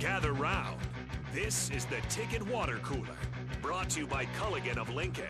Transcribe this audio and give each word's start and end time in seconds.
gather 0.00 0.32
round. 0.32 0.80
This 1.34 1.70
is 1.70 1.84
the 1.84 2.00
Ticket 2.08 2.42
Water 2.46 2.78
Cooler, 2.82 3.18
brought 3.60 3.90
to 3.90 4.00
you 4.00 4.06
by 4.06 4.24
Culligan 4.38 4.78
of 4.78 4.88
Lincoln. 4.94 5.26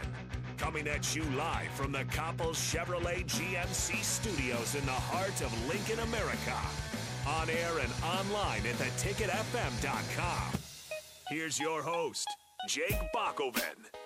Coming 0.58 0.86
at 0.86 1.14
you 1.14 1.24
live 1.36 1.70
from 1.74 1.90
the 1.90 2.04
Coppel 2.04 2.54
Chevrolet 2.54 3.26
GMC 3.26 4.00
studios 4.04 4.76
in 4.76 4.86
the 4.86 4.92
heart 4.92 5.40
of 5.42 5.52
Lincoln, 5.68 5.98
America. 5.98 6.56
On 7.26 7.50
air 7.50 7.78
and 7.82 7.92
online 8.04 8.64
at 8.64 8.76
theticketfm.com. 8.76 10.60
Here's 11.28 11.58
your 11.58 11.82
host, 11.82 12.28
Jake 12.68 13.00
Bakoven. 13.12 13.99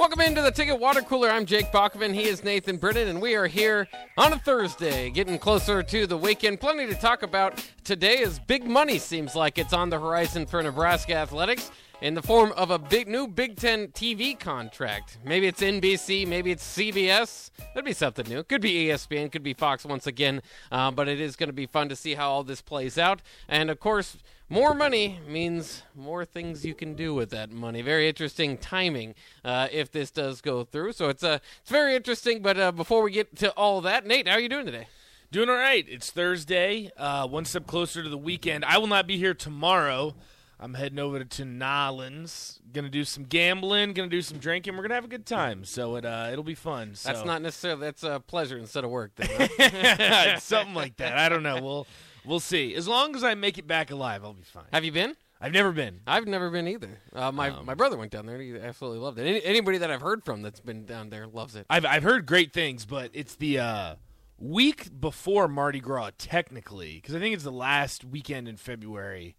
Welcome 0.00 0.22
into 0.22 0.40
the 0.40 0.50
Ticket 0.50 0.80
Water 0.80 1.02
Cooler. 1.02 1.28
I'm 1.28 1.44
Jake 1.44 1.70
Bachman. 1.70 2.14
He 2.14 2.22
is 2.22 2.42
Nathan 2.42 2.78
Britton, 2.78 3.08
and 3.08 3.20
we 3.20 3.34
are 3.34 3.46
here 3.46 3.86
on 4.16 4.32
a 4.32 4.38
Thursday, 4.38 5.10
getting 5.10 5.38
closer 5.38 5.82
to 5.82 6.06
the 6.06 6.16
weekend. 6.16 6.58
Plenty 6.58 6.86
to 6.86 6.94
talk 6.94 7.22
about 7.22 7.62
today 7.84 8.22
as 8.22 8.38
big 8.38 8.64
money 8.64 8.98
seems 8.98 9.34
like 9.34 9.58
it's 9.58 9.74
on 9.74 9.90
the 9.90 10.00
horizon 10.00 10.46
for 10.46 10.62
Nebraska 10.62 11.14
athletics 11.14 11.70
in 12.00 12.14
the 12.14 12.22
form 12.22 12.52
of 12.52 12.70
a 12.70 12.78
big 12.78 13.08
new 13.08 13.28
Big 13.28 13.56
Ten 13.56 13.88
TV 13.88 14.38
contract. 14.38 15.18
Maybe 15.24 15.46
it's 15.46 15.60
NBC, 15.60 16.26
maybe 16.26 16.50
it's 16.50 16.64
CBS. 16.76 17.50
That'd 17.74 17.84
be 17.84 17.92
something 17.92 18.26
new. 18.28 18.42
Could 18.42 18.62
be 18.62 18.86
ESPN, 18.86 19.30
could 19.30 19.42
be 19.42 19.54
Fox 19.54 19.84
once 19.84 20.06
again, 20.06 20.42
uh, 20.72 20.90
but 20.90 21.08
it 21.08 21.20
is 21.20 21.36
going 21.36 21.48
to 21.48 21.54
be 21.54 21.66
fun 21.66 21.88
to 21.88 21.96
see 21.96 22.14
how 22.14 22.30
all 22.30 22.42
this 22.42 22.62
plays 22.62 22.96
out. 22.96 23.20
And 23.48 23.70
of 23.70 23.80
course, 23.80 24.16
more 24.48 24.74
money 24.74 25.20
means 25.28 25.82
more 25.94 26.24
things 26.24 26.64
you 26.64 26.74
can 26.74 26.94
do 26.94 27.14
with 27.14 27.30
that 27.30 27.52
money. 27.52 27.82
Very 27.82 28.08
interesting 28.08 28.56
timing 28.56 29.14
uh, 29.44 29.68
if 29.70 29.92
this 29.92 30.10
does 30.10 30.40
go 30.40 30.64
through. 30.64 30.92
So 30.92 31.08
it's 31.08 31.22
uh, 31.22 31.38
it's 31.60 31.70
very 31.70 31.94
interesting. 31.94 32.42
But 32.42 32.58
uh, 32.58 32.72
before 32.72 33.02
we 33.02 33.12
get 33.12 33.36
to 33.36 33.50
all 33.52 33.80
that, 33.82 34.06
Nate, 34.06 34.26
how 34.26 34.34
are 34.34 34.40
you 34.40 34.48
doing 34.48 34.66
today? 34.66 34.88
Doing 35.30 35.48
all 35.48 35.54
right. 35.54 35.86
It's 35.88 36.10
Thursday, 36.10 36.90
uh, 36.96 37.28
one 37.28 37.44
step 37.44 37.68
closer 37.68 38.02
to 38.02 38.08
the 38.08 38.18
weekend. 38.18 38.64
I 38.64 38.78
will 38.78 38.88
not 38.88 39.06
be 39.06 39.16
here 39.16 39.34
tomorrow. 39.34 40.16
I'm 40.62 40.74
heading 40.74 40.98
over 40.98 41.24
to 41.24 41.44
Nolans. 41.44 42.60
Gonna 42.72 42.90
do 42.90 43.04
some 43.04 43.24
gambling. 43.24 43.94
Gonna 43.94 44.08
do 44.08 44.20
some 44.20 44.38
drinking. 44.38 44.76
We're 44.76 44.82
gonna 44.82 44.94
have 44.94 45.06
a 45.06 45.08
good 45.08 45.24
time. 45.24 45.64
So 45.64 45.96
it 45.96 46.04
uh, 46.04 46.28
it'll 46.30 46.44
be 46.44 46.54
fun. 46.54 46.94
So. 46.94 47.10
That's 47.10 47.24
not 47.24 47.40
necessarily 47.40 47.80
that's 47.80 48.02
a 48.02 48.22
pleasure 48.24 48.58
instead 48.58 48.84
of 48.84 48.90
work. 48.90 49.12
Then, 49.16 49.48
huh? 49.58 50.36
something 50.38 50.74
like 50.74 50.98
that. 50.98 51.16
I 51.16 51.30
don't 51.30 51.42
know. 51.42 51.62
We'll 51.62 51.86
we'll 52.26 52.40
see. 52.40 52.74
As 52.74 52.86
long 52.86 53.16
as 53.16 53.24
I 53.24 53.34
make 53.34 53.56
it 53.56 53.66
back 53.66 53.90
alive, 53.90 54.22
I'll 54.22 54.34
be 54.34 54.42
fine. 54.42 54.64
Have 54.72 54.84
you 54.84 54.92
been? 54.92 55.16
I've 55.40 55.52
never 55.52 55.72
been. 55.72 56.00
I've 56.06 56.26
never 56.26 56.50
been 56.50 56.68
either. 56.68 57.00
Uh, 57.14 57.32
my 57.32 57.48
Um, 57.48 57.64
my 57.64 57.72
brother 57.72 57.96
went 57.96 58.12
down 58.12 58.26
there. 58.26 58.36
and 58.36 58.44
He 58.44 58.60
absolutely 58.60 58.98
loved 58.98 59.18
it. 59.18 59.26
Any, 59.26 59.42
anybody 59.42 59.78
that 59.78 59.90
I've 59.90 60.02
heard 60.02 60.22
from 60.22 60.42
that's 60.42 60.60
been 60.60 60.84
down 60.84 61.08
there 61.08 61.26
loves 61.26 61.56
it. 61.56 61.64
I've 61.70 61.86
I've 61.86 62.02
heard 62.02 62.26
great 62.26 62.52
things, 62.52 62.84
but 62.84 63.10
it's 63.14 63.34
the 63.36 63.58
uh, 63.60 63.94
week 64.38 65.00
before 65.00 65.48
Mardi 65.48 65.80
Gras, 65.80 66.10
technically, 66.18 66.96
because 66.96 67.14
I 67.14 67.18
think 67.18 67.34
it's 67.34 67.44
the 67.44 67.50
last 67.50 68.04
weekend 68.04 68.46
in 68.48 68.58
February 68.58 69.36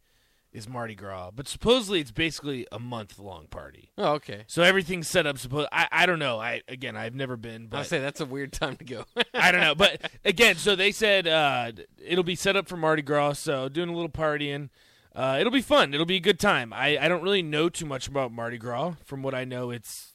is 0.51 0.67
Mardi 0.67 0.95
Gras. 0.95 1.31
But 1.31 1.47
supposedly 1.47 1.99
it's 1.99 2.11
basically 2.11 2.67
a 2.71 2.79
month 2.79 3.19
long 3.19 3.47
party. 3.47 3.91
Oh, 3.97 4.13
okay. 4.13 4.43
So 4.47 4.63
everything's 4.63 5.07
set 5.07 5.25
up. 5.25 5.37
Suppose 5.37 5.67
I, 5.71 5.87
I 5.91 6.05
don't 6.05 6.19
know. 6.19 6.39
I 6.39 6.61
again 6.67 6.95
I've 6.95 7.15
never 7.15 7.37
been, 7.37 7.67
But 7.67 7.79
I 7.79 7.83
say 7.83 7.99
that's 7.99 8.21
a 8.21 8.25
weird 8.25 8.51
time 8.51 8.75
to 8.77 8.83
go. 8.83 9.05
I 9.33 9.51
don't 9.51 9.61
know. 9.61 9.75
But 9.75 10.11
again, 10.25 10.55
so 10.55 10.75
they 10.75 10.91
said 10.91 11.27
uh, 11.27 11.71
it'll 12.05 12.23
be 12.23 12.35
set 12.35 12.55
up 12.55 12.67
for 12.67 12.77
Mardi 12.77 13.01
Gras. 13.01 13.33
So 13.33 13.69
doing 13.69 13.89
a 13.89 13.93
little 13.93 14.09
partying. 14.09 14.69
Uh, 15.13 15.37
it'll 15.39 15.51
be 15.51 15.61
fun. 15.61 15.93
It'll 15.93 16.05
be 16.05 16.15
a 16.15 16.21
good 16.21 16.39
time. 16.39 16.71
I, 16.71 16.97
I 16.97 17.09
don't 17.09 17.21
really 17.21 17.41
know 17.41 17.67
too 17.67 17.85
much 17.85 18.07
about 18.07 18.31
Mardi 18.31 18.57
Gras. 18.57 18.93
From 19.03 19.21
what 19.21 19.35
I 19.35 19.43
know, 19.43 19.69
it's 19.69 20.10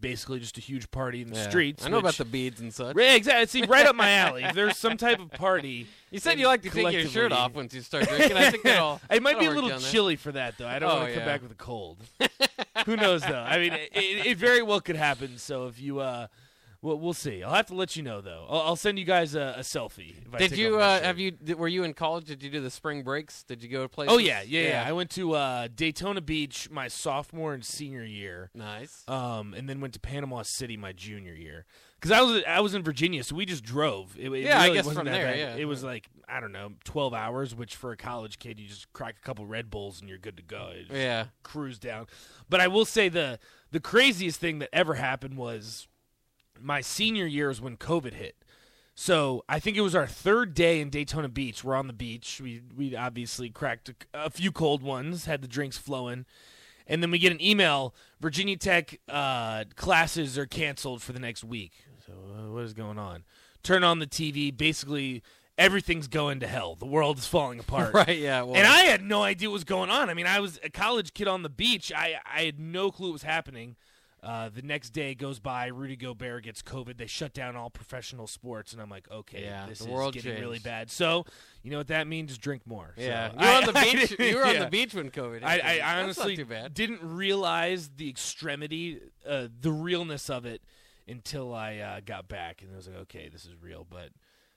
basically 0.00 0.40
just 0.40 0.56
a 0.58 0.60
huge 0.60 0.90
party 0.90 1.22
in 1.22 1.28
the 1.30 1.36
Yeah. 1.36 1.48
streets. 1.48 1.84
I 1.84 1.88
know 1.88 1.98
about 1.98 2.14
the 2.14 2.24
beads 2.24 2.60
and 2.60 2.72
such. 2.72 2.96
Exactly. 2.96 3.46
See, 3.46 3.66
right 3.66 3.86
up 3.86 3.94
my 3.96 4.10
alley. 4.10 4.44
If 4.44 4.54
there's 4.54 4.76
some 4.78 4.96
type 4.96 5.20
of 5.20 5.30
party, 5.32 5.86
You 6.10 6.18
said 6.18 6.38
you 6.38 6.46
like 6.46 6.62
to 6.62 6.70
take 6.70 6.92
your 6.92 7.06
shirt 7.06 7.32
off 7.32 7.54
once 7.54 7.74
you 7.74 7.80
start 7.82 8.08
drinking. 8.08 8.36
I 8.36 8.50
think 8.50 8.62
that'll. 8.64 9.00
it 9.10 9.22
might 9.22 9.38
be 9.38 9.46
a 9.46 9.50
little 9.50 9.78
chilly 9.78 10.16
for 10.16 10.32
that, 10.32 10.56
though. 10.58 10.66
I 10.66 10.78
don't 10.78 10.90
Oh, 10.90 10.96
want 10.96 11.08
to 11.08 11.14
come 11.14 11.20
yeah. 11.20 11.26
back 11.32 11.42
with 11.42 11.52
a 11.52 11.54
cold. 11.54 11.98
Who 12.86 12.96
knows, 12.96 13.22
though? 13.22 13.44
I 13.46 13.58
mean, 13.58 13.72
it, 13.72 13.90
it, 13.92 14.26
it 14.26 14.38
very 14.38 14.62
well 14.62 14.80
could 14.80 14.96
happen. 14.96 15.36
So 15.38 15.66
if 15.66 15.80
you, 15.80 16.00
uh, 16.00 16.26
well, 16.82 16.98
we'll 16.98 17.12
see. 17.12 17.42
I'll 17.42 17.54
have 17.54 17.66
to 17.66 17.74
let 17.74 17.94
you 17.96 18.02
know, 18.02 18.20
though. 18.20 18.46
I'll, 18.48 18.60
I'll 18.60 18.76
send 18.76 18.98
you 18.98 19.04
guys 19.04 19.34
a, 19.34 19.54
a 19.58 19.60
selfie. 19.60 20.14
If 20.34 20.50
Did 20.50 20.58
you 20.58 20.78
uh, 20.78 21.02
have 21.02 21.18
you 21.18 21.30
did, 21.32 21.58
were 21.58 21.68
you 21.68 21.84
in 21.84 21.92
college? 21.94 22.24
Did 22.24 22.42
you 22.42 22.50
do 22.50 22.60
the 22.60 22.70
spring 22.70 23.02
breaks? 23.02 23.42
Did 23.42 23.62
you 23.62 23.68
go 23.68 23.82
to 23.82 23.88
places? 23.88 24.14
Oh 24.14 24.18
yeah, 24.18 24.42
yeah, 24.46 24.62
yeah. 24.68 24.84
I 24.86 24.92
went 24.92 25.10
to 25.10 25.34
uh, 25.34 25.68
Daytona 25.74 26.20
Beach 26.20 26.70
my 26.70 26.88
sophomore 26.88 27.52
and 27.54 27.64
senior 27.64 28.04
year. 28.04 28.50
nice. 28.54 29.04
Um, 29.08 29.52
and 29.54 29.68
then 29.68 29.80
went 29.80 29.94
to 29.94 30.00
Panama 30.00 30.42
City 30.42 30.76
my 30.76 30.92
junior 30.92 31.34
year. 31.34 31.66
Because 32.00 32.12
I 32.12 32.22
was 32.22 32.42
I 32.48 32.60
was 32.60 32.74
in 32.74 32.82
Virginia, 32.82 33.22
so 33.24 33.36
we 33.36 33.44
just 33.44 33.62
drove. 33.62 34.16
It, 34.18 34.30
it 34.32 34.44
Yeah, 34.44 34.58
I 34.58 34.68
guess 34.68 34.86
wasn't 34.86 34.96
from 34.96 35.04
that 35.06 35.12
there, 35.12 35.26
bad. 35.32 35.38
yeah. 35.38 35.56
It 35.56 35.66
was 35.66 35.84
like 35.84 36.08
I 36.26 36.40
don't 36.40 36.52
know, 36.52 36.72
twelve 36.84 37.12
hours, 37.12 37.54
which 37.54 37.76
for 37.76 37.92
a 37.92 37.96
college 37.98 38.38
kid, 38.38 38.58
you 38.58 38.66
just 38.68 38.90
crack 38.94 39.16
a 39.18 39.20
couple 39.20 39.44
Red 39.44 39.68
Bulls 39.70 40.00
and 40.00 40.08
you're 40.08 40.16
good 40.16 40.38
to 40.38 40.42
go. 40.42 40.72
Yeah. 40.90 41.26
cruise 41.42 41.78
down. 41.78 42.06
But 42.48 42.60
I 42.60 42.68
will 42.68 42.86
say 42.86 43.10
the 43.10 43.38
the 43.70 43.80
craziest 43.80 44.40
thing 44.40 44.60
that 44.60 44.70
ever 44.72 44.94
happened 44.94 45.36
was 45.36 45.88
my 46.60 46.80
senior 46.80 47.26
year 47.26 47.50
is 47.50 47.60
when 47.60 47.76
COVID 47.76 48.14
hit. 48.14 48.36
So 48.94 49.44
I 49.48 49.58
think 49.60 49.76
it 49.76 49.80
was 49.80 49.94
our 49.94 50.06
third 50.06 50.52
day 50.52 50.80
in 50.80 50.90
Daytona 50.90 51.28
Beach. 51.28 51.64
We're 51.64 51.74
on 51.74 51.86
the 51.86 51.92
beach. 51.92 52.40
We 52.42 52.60
we 52.76 52.94
obviously 52.94 53.48
cracked 53.48 53.88
a, 53.88 53.94
a 54.12 54.30
few 54.30 54.52
cold 54.52 54.82
ones, 54.82 55.24
had 55.24 55.40
the 55.40 55.48
drinks 55.48 55.78
flowing, 55.78 56.26
and 56.86 57.02
then 57.02 57.10
we 57.10 57.18
get 57.18 57.32
an 57.32 57.40
email: 57.40 57.94
Virginia 58.20 58.56
Tech 58.56 59.00
uh, 59.08 59.64
classes 59.76 60.36
are 60.36 60.46
canceled 60.46 61.02
for 61.02 61.12
the 61.12 61.20
next 61.20 61.44
week. 61.44 61.72
So 62.06 62.12
uh, 62.12 62.50
what 62.50 62.64
is 62.64 62.74
going 62.74 62.98
on? 62.98 63.24
Turn 63.62 63.84
on 63.84 64.00
the 64.00 64.06
TV. 64.06 64.54
Basically, 64.54 65.22
everything's 65.56 66.08
going 66.08 66.40
to 66.40 66.46
hell. 66.46 66.74
The 66.74 66.86
world 66.86 67.18
is 67.18 67.26
falling 67.26 67.58
apart. 67.60 67.94
Right. 67.94 68.18
Yeah. 68.18 68.42
Well, 68.42 68.56
And 68.56 68.66
I 68.66 68.80
had 68.84 69.02
no 69.02 69.22
idea 69.22 69.48
what 69.48 69.54
was 69.54 69.64
going 69.64 69.90
on. 69.90 70.10
I 70.10 70.14
mean, 70.14 70.26
I 70.26 70.40
was 70.40 70.58
a 70.64 70.70
college 70.70 71.14
kid 71.14 71.28
on 71.28 71.42
the 71.42 71.48
beach. 71.48 71.92
I, 71.94 72.16
I 72.26 72.42
had 72.42 72.58
no 72.58 72.90
clue 72.90 73.08
what 73.08 73.14
was 73.14 73.22
happening. 73.22 73.76
Uh, 74.22 74.50
the 74.50 74.60
next 74.62 74.90
day 74.90 75.14
goes 75.14 75.38
by. 75.38 75.68
Rudy 75.68 75.96
Gobert 75.96 76.44
gets 76.44 76.60
COVID. 76.62 76.98
They 76.98 77.06
shut 77.06 77.32
down 77.32 77.56
all 77.56 77.70
professional 77.70 78.26
sports, 78.26 78.72
and 78.74 78.82
I'm 78.82 78.90
like, 78.90 79.10
okay, 79.10 79.44
Yeah, 79.44 79.66
this 79.66 79.78
the 79.78 79.90
is 79.90 80.10
getting 80.12 80.40
really 80.40 80.58
bad. 80.58 80.90
So, 80.90 81.24
you 81.62 81.70
know 81.70 81.78
what 81.78 81.88
that 81.88 82.06
means? 82.06 82.36
Drink 82.36 82.66
more. 82.66 82.92
So, 82.98 83.02
yeah. 83.02 83.30
You 83.32 83.38
were 83.38 83.44
I- 83.44 83.56
on 83.56 83.64
the 83.64 83.72
beach. 84.18 84.18
you 84.18 84.36
were 84.36 84.44
on 84.44 84.58
the 84.58 84.68
beach 84.70 84.94
when 84.94 85.10
COVID. 85.10 85.42
I, 85.42 85.52
hit. 85.56 85.84
I 85.84 86.02
honestly 86.02 86.36
didn't 86.72 87.00
realize 87.02 87.90
the 87.96 88.10
extremity, 88.10 89.00
uh, 89.26 89.48
the 89.60 89.72
realness 89.72 90.28
of 90.28 90.44
it 90.44 90.60
until 91.08 91.54
I 91.54 91.78
uh, 91.78 92.00
got 92.04 92.28
back, 92.28 92.62
and 92.62 92.72
I 92.72 92.76
was 92.76 92.88
like, 92.88 92.98
okay, 92.98 93.28
this 93.28 93.44
is 93.44 93.54
real. 93.60 93.86
But 93.88 94.10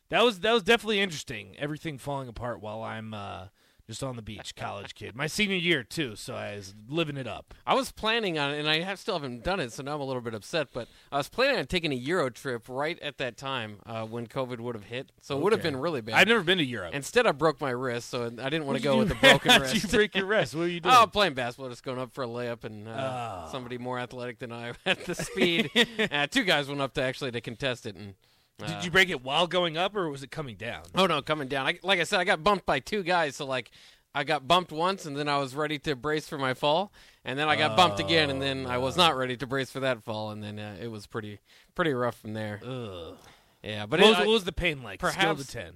that 0.09 0.23
was 0.23 0.41
that 0.41 0.51
was 0.51 0.63
definitely 0.63 0.99
interesting. 0.99 1.55
Everything 1.57 1.97
falling 1.97 2.27
apart 2.27 2.61
while 2.61 2.83
I'm 2.83 3.13
uh, 3.13 3.45
just 3.87 4.01
on 4.01 4.15
the 4.15 4.21
beach, 4.21 4.55
college 4.55 4.95
kid. 4.95 5.15
My 5.15 5.27
senior 5.27 5.57
year 5.57 5.83
too, 5.83 6.15
so 6.15 6.35
I 6.35 6.55
was 6.55 6.73
living 6.87 7.17
it 7.17 7.27
up. 7.27 7.53
I 7.67 7.73
was 7.73 7.91
planning 7.91 8.39
on 8.39 8.51
and 8.53 8.69
I 8.69 8.79
have, 8.81 8.97
still 8.97 9.15
haven't 9.15 9.43
done 9.43 9.59
it, 9.59 9.73
so 9.73 9.83
now 9.83 9.95
I'm 9.95 10.01
a 10.01 10.05
little 10.05 10.21
bit 10.21 10.33
upset. 10.33 10.69
But 10.73 10.87
I 11.11 11.17
was 11.17 11.27
planning 11.27 11.57
on 11.57 11.65
taking 11.65 11.91
a 11.91 11.95
Euro 11.95 12.29
trip 12.29 12.69
right 12.69 12.97
at 13.01 13.17
that 13.17 13.35
time 13.35 13.77
uh, 13.85 14.05
when 14.05 14.27
COVID 14.27 14.59
would 14.61 14.75
have 14.75 14.85
hit, 14.85 15.11
so 15.21 15.37
it 15.37 15.43
would 15.43 15.51
have 15.51 15.61
been 15.61 15.75
really 15.75 15.99
bad. 16.01 16.15
I've 16.15 16.27
never 16.29 16.43
been 16.43 16.59
to 16.59 16.63
Europe. 16.63 16.93
Instead, 16.93 17.27
I 17.27 17.33
broke 17.33 17.59
my 17.59 17.71
wrist, 17.71 18.09
so 18.09 18.25
I 18.25 18.49
didn't 18.49 18.65
want 18.65 18.77
to 18.77 18.83
go 18.83 18.97
with 18.97 19.09
the 19.09 19.15
broken 19.15 19.49
wrist. 19.61 19.83
you 19.83 19.89
break 19.89 20.15
your 20.15 20.25
wrist? 20.27 20.55
What 20.55 20.61
were 20.61 20.67
you 20.67 20.79
doing? 20.81 20.95
Oh, 20.97 21.05
playing 21.07 21.33
basketball, 21.33 21.69
just 21.69 21.83
going 21.83 21.99
up 21.99 22.13
for 22.13 22.23
a 22.23 22.27
layup, 22.27 22.63
and 22.63 22.87
uh, 22.87 23.43
Oh. 23.45 23.51
somebody 23.51 23.77
more 23.77 23.99
athletic 23.99 24.39
than 24.39 24.51
I 24.53 24.73
at 24.85 25.03
the 25.05 25.13
speed. 25.15 25.69
uh, 26.11 26.27
two 26.27 26.43
guys 26.45 26.69
went 26.69 26.79
up 26.81 26.93
to 26.93 27.01
actually 27.01 27.31
to 27.31 27.41
contest 27.41 27.85
it, 27.85 27.95
and 27.95 28.13
uh, 28.61 28.67
Did 28.67 28.85
you 28.85 28.91
break 28.91 29.09
it 29.09 29.23
while 29.23 29.47
going 29.47 29.77
up, 29.77 29.95
or 29.95 30.09
was 30.09 30.23
it 30.23 30.31
coming 30.31 30.55
down? 30.55 30.83
Oh 30.95 31.05
no, 31.05 31.21
coming 31.21 31.47
down. 31.47 31.65
I, 31.67 31.79
like 31.83 31.99
I 31.99 32.03
said, 32.03 32.19
I 32.19 32.23
got 32.23 32.43
bumped 32.43 32.65
by 32.65 32.79
two 32.79 33.03
guys. 33.03 33.35
So 33.35 33.45
like, 33.45 33.71
I 34.15 34.23
got 34.23 34.47
bumped 34.47 34.71
once, 34.71 35.05
and 35.05 35.17
then 35.17 35.27
I 35.27 35.37
was 35.37 35.55
ready 35.55 35.79
to 35.79 35.95
brace 35.95 36.27
for 36.27 36.37
my 36.37 36.53
fall, 36.53 36.91
and 37.25 37.37
then 37.39 37.47
I 37.49 37.55
got 37.55 37.75
bumped 37.75 37.99
again, 37.99 38.29
and 38.29 38.41
then 38.41 38.67
I 38.67 38.77
was 38.77 38.95
not 38.95 39.17
ready 39.17 39.35
to 39.37 39.47
brace 39.47 39.71
for 39.71 39.79
that 39.81 40.03
fall, 40.03 40.29
and 40.29 40.43
then 40.43 40.59
uh, 40.59 40.75
it 40.79 40.87
was 40.89 41.07
pretty 41.07 41.39
pretty 41.75 41.93
rough 41.93 42.19
from 42.19 42.33
there. 42.33 42.59
Ugh. 42.65 43.15
Yeah, 43.63 43.85
but 43.85 43.99
What 44.01 44.07
it, 44.07 44.09
was, 44.11 44.17
I- 44.17 44.25
what 44.25 44.33
was 44.33 44.43
the 44.43 44.51
pain 44.51 44.83
like? 44.83 44.99
Scale 44.99 45.11
perhaps- 45.13 45.45
to 45.47 45.51
ten. 45.51 45.73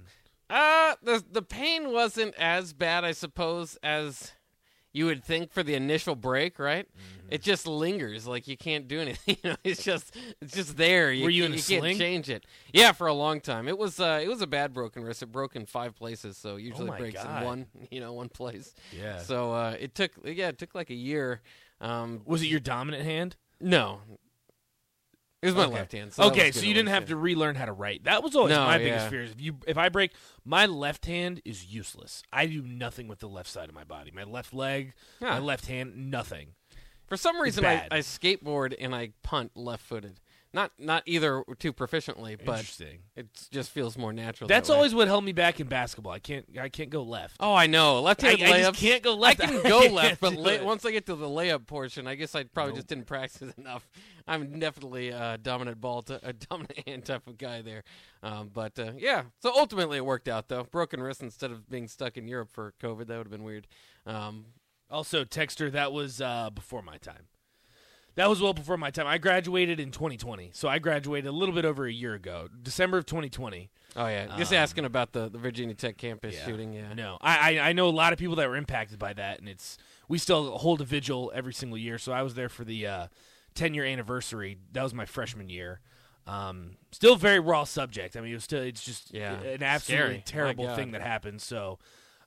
uh, 0.50 0.94
the 1.02 1.24
the 1.30 1.42
pain 1.42 1.92
wasn't 1.92 2.34
as 2.36 2.72
bad, 2.72 3.04
I 3.04 3.12
suppose, 3.12 3.76
as 3.82 4.32
you 4.92 5.06
would 5.06 5.22
think 5.22 5.52
for 5.52 5.62
the 5.62 5.74
initial 5.74 6.14
break, 6.14 6.58
right? 6.58 6.86
Mm-hmm. 6.86 7.26
It 7.30 7.42
just 7.42 7.66
lingers, 7.66 8.26
like 8.26 8.48
you 8.48 8.56
can't 8.56 8.88
do 8.88 9.00
anything. 9.00 9.36
You 9.44 9.50
know, 9.50 9.56
it's 9.62 9.82
just 9.84 10.16
it's 10.40 10.54
just 10.54 10.76
there. 10.76 11.12
You, 11.12 11.24
Were 11.24 11.30
you 11.30 11.42
can't- 11.42 11.54
in 11.54 11.58
a 11.60 11.62
you 11.74 11.80
can't 11.82 11.98
change 11.98 12.30
it. 12.30 12.44
Yeah, 12.72 12.92
for 12.92 13.06
a 13.06 13.12
long 13.12 13.40
time. 13.40 13.68
It 13.68 13.76
was 13.78 14.00
uh, 14.00 14.20
it 14.22 14.28
was 14.28 14.40
a 14.42 14.46
bad 14.46 14.72
broken 14.72 15.04
wrist. 15.04 15.22
It 15.22 15.26
broke 15.32 15.54
in 15.56 15.66
five 15.66 15.94
places, 15.94 16.36
so 16.38 16.56
it 16.56 16.62
usually 16.62 16.90
Oh 16.90 16.96
breaks 16.96 17.22
God. 17.22 17.42
in 17.42 17.46
one, 17.46 17.66
you 17.90 18.00
know, 18.00 18.12
one 18.14 18.28
place. 18.30 18.74
Yeah. 18.98 19.18
So 19.18 19.52
uh, 19.52 19.76
it 19.78 19.94
took 19.94 20.12
yeah, 20.24 20.48
it 20.48 20.58
took 20.58 20.74
like 20.74 20.90
a 20.90 20.94
year. 20.94 21.42
Um, 21.80 22.22
Was 22.24 22.42
it 22.42 22.46
your 22.46 22.60
dominant 22.60 23.04
hand? 23.04 23.36
no, 23.60 24.00
it 25.42 25.46
was 25.46 25.54
my 25.54 25.64
Okay. 25.64 25.74
left 25.74 25.92
hand. 25.92 26.12
So 26.12 26.24
okay, 26.24 26.50
so 26.50 26.66
you 26.66 26.74
didn't 26.74 26.88
have 26.88 27.04
yeah. 27.04 27.08
to 27.10 27.16
relearn 27.16 27.54
how 27.54 27.66
to 27.66 27.72
write. 27.72 28.04
That 28.04 28.22
was 28.22 28.34
always 28.34 28.50
No, 28.50 28.64
my 28.64 28.78
biggest 28.78 29.08
fear. 29.08 29.22
Is 29.22 29.32
if 29.32 29.40
you 29.40 29.56
if 29.66 29.78
I 29.78 29.88
break 29.88 30.12
my 30.44 30.66
left 30.66 31.06
hand 31.06 31.40
is 31.44 31.66
useless. 31.66 32.22
I 32.32 32.46
do 32.46 32.62
nothing 32.62 33.08
with 33.08 33.20
the 33.20 33.28
left 33.28 33.48
side 33.48 33.68
of 33.68 33.74
my 33.74 33.84
body. 33.84 34.10
My 34.14 34.24
left 34.24 34.52
leg, 34.52 34.94
my 35.20 35.38
left 35.38 35.66
hand, 35.66 36.10
nothing. 36.10 36.54
For 37.06 37.16
some 37.16 37.40
reason, 37.40 37.64
I. 37.64 37.86
I 37.90 37.98
skateboard 38.00 38.74
and 38.78 38.94
I 38.94 39.10
punt 39.22 39.52
left 39.56 39.82
footed. 39.84 40.20
Not 40.54 40.72
not 40.78 41.02
either 41.04 41.44
too 41.58 41.74
proficiently, 41.74 42.38
but 42.42 42.60
Interesting. 42.60 43.00
it 43.14 43.26
just 43.50 43.70
feels 43.70 43.98
more 43.98 44.14
natural. 44.14 44.48
That's 44.48 44.68
that 44.68 44.72
way. 44.72 44.76
always 44.78 44.94
what 44.94 45.06
held 45.06 45.22
me 45.22 45.32
back 45.32 45.60
in 45.60 45.66
basketball. 45.66 46.12
I 46.12 46.20
can't 46.20 46.46
I 46.58 46.70
can't 46.70 46.88
go 46.88 47.02
left. 47.02 47.36
Oh, 47.38 47.52
I 47.54 47.66
know. 47.66 48.00
Left-handed 48.00 48.46
I- 48.48 48.56
I 48.56 48.60
just 48.62 48.80
can't 48.80 49.02
go 49.02 49.14
left. 49.14 49.40
I 49.42 49.46
can 49.46 49.62
go 49.62 49.80
left, 49.92 50.22
but 50.22 50.32
it. 50.32 50.64
once 50.64 50.86
I 50.86 50.90
get 50.90 51.04
to 51.06 51.16
the 51.16 51.26
layup 51.28 51.66
portion, 51.66 52.06
I 52.06 52.14
guess 52.14 52.34
I 52.34 52.44
probably 52.44 52.72
just 52.76 52.86
didn't 52.86 53.06
practice 53.06 53.52
enough. 53.58 53.86
I'm 54.26 54.58
definitely 54.58 55.10
a 55.10 55.36
dominant 55.36 55.82
ball, 55.82 56.00
t- 56.00 56.16
a 56.22 56.32
dominant 56.50 56.88
hand 56.88 57.04
type 57.04 57.26
of 57.26 57.36
guy 57.36 57.60
there. 57.60 57.84
Um, 58.22 58.50
but 58.52 58.78
uh, 58.78 58.92
yeah, 58.96 59.24
so 59.42 59.52
ultimately 59.54 59.98
it 59.98 60.04
worked 60.06 60.28
out 60.28 60.48
though. 60.48 60.64
Broken 60.64 61.02
wrist 61.02 61.22
instead 61.22 61.50
of 61.50 61.68
being 61.68 61.88
stuck 61.88 62.16
in 62.16 62.26
Europe 62.26 62.48
for 62.50 62.72
COVID. 62.82 63.06
That 63.08 63.18
would 63.18 63.26
have 63.26 63.30
been 63.30 63.44
weird. 63.44 63.66
Um, 64.06 64.46
Also, 64.90 65.24
Texter, 65.26 65.70
that 65.72 65.92
was 65.92 66.22
uh, 66.22 66.48
before 66.54 66.80
my 66.80 66.96
time. 66.96 67.26
That 68.18 68.28
was 68.28 68.42
well 68.42 68.52
before 68.52 68.76
my 68.76 68.90
time. 68.90 69.06
I 69.06 69.16
graduated 69.18 69.78
in 69.78 69.92
2020, 69.92 70.50
so 70.52 70.68
I 70.68 70.80
graduated 70.80 71.28
a 71.28 71.32
little 71.32 71.54
bit 71.54 71.64
over 71.64 71.86
a 71.86 71.92
year 71.92 72.14
ago, 72.14 72.48
December 72.64 72.98
of 72.98 73.06
2020. 73.06 73.70
oh 73.94 74.06
yeah, 74.08 74.36
just 74.36 74.52
asking 74.52 74.84
about 74.86 75.12
the, 75.12 75.28
the 75.28 75.38
Virginia 75.38 75.76
Tech 75.76 75.96
campus 75.96 76.36
shooting. 76.44 76.72
Yeah, 76.72 76.94
No, 76.94 77.18
I, 77.20 77.54
I 77.60 77.68
I 77.68 77.72
know 77.74 77.86
a 77.86 77.90
lot 77.90 78.12
of 78.12 78.18
people 78.18 78.34
that 78.34 78.48
were 78.48 78.56
impacted 78.56 78.98
by 78.98 79.12
that, 79.12 79.38
and 79.38 79.48
it's 79.48 79.78
we 80.08 80.18
still 80.18 80.58
hold 80.58 80.80
a 80.80 80.84
vigil 80.84 81.30
every 81.32 81.54
single 81.54 81.78
year. 81.78 81.96
So 81.96 82.10
I 82.10 82.22
was 82.22 82.34
there 82.34 82.48
for 82.48 82.64
the 82.64 82.88
uh, 82.88 83.06
10 83.54 83.72
year 83.72 83.84
anniversary. 83.84 84.58
That 84.72 84.82
was 84.82 84.92
my 84.92 85.04
freshman 85.04 85.48
year. 85.48 85.78
Um, 86.26 86.72
still 86.90 87.14
very 87.14 87.38
raw 87.38 87.62
subject. 87.62 88.16
I 88.16 88.20
mean, 88.20 88.32
it 88.32 88.34
was 88.34 88.42
still 88.42 88.62
it's 88.62 88.84
just 88.84 89.14
Yeah. 89.14 89.40
an 89.42 89.62
absolutely 89.62 90.06
Scary. 90.06 90.22
Terrible 90.26 90.74
thing 90.74 90.90
that 90.90 91.02
happened. 91.02 91.40
So. 91.40 91.78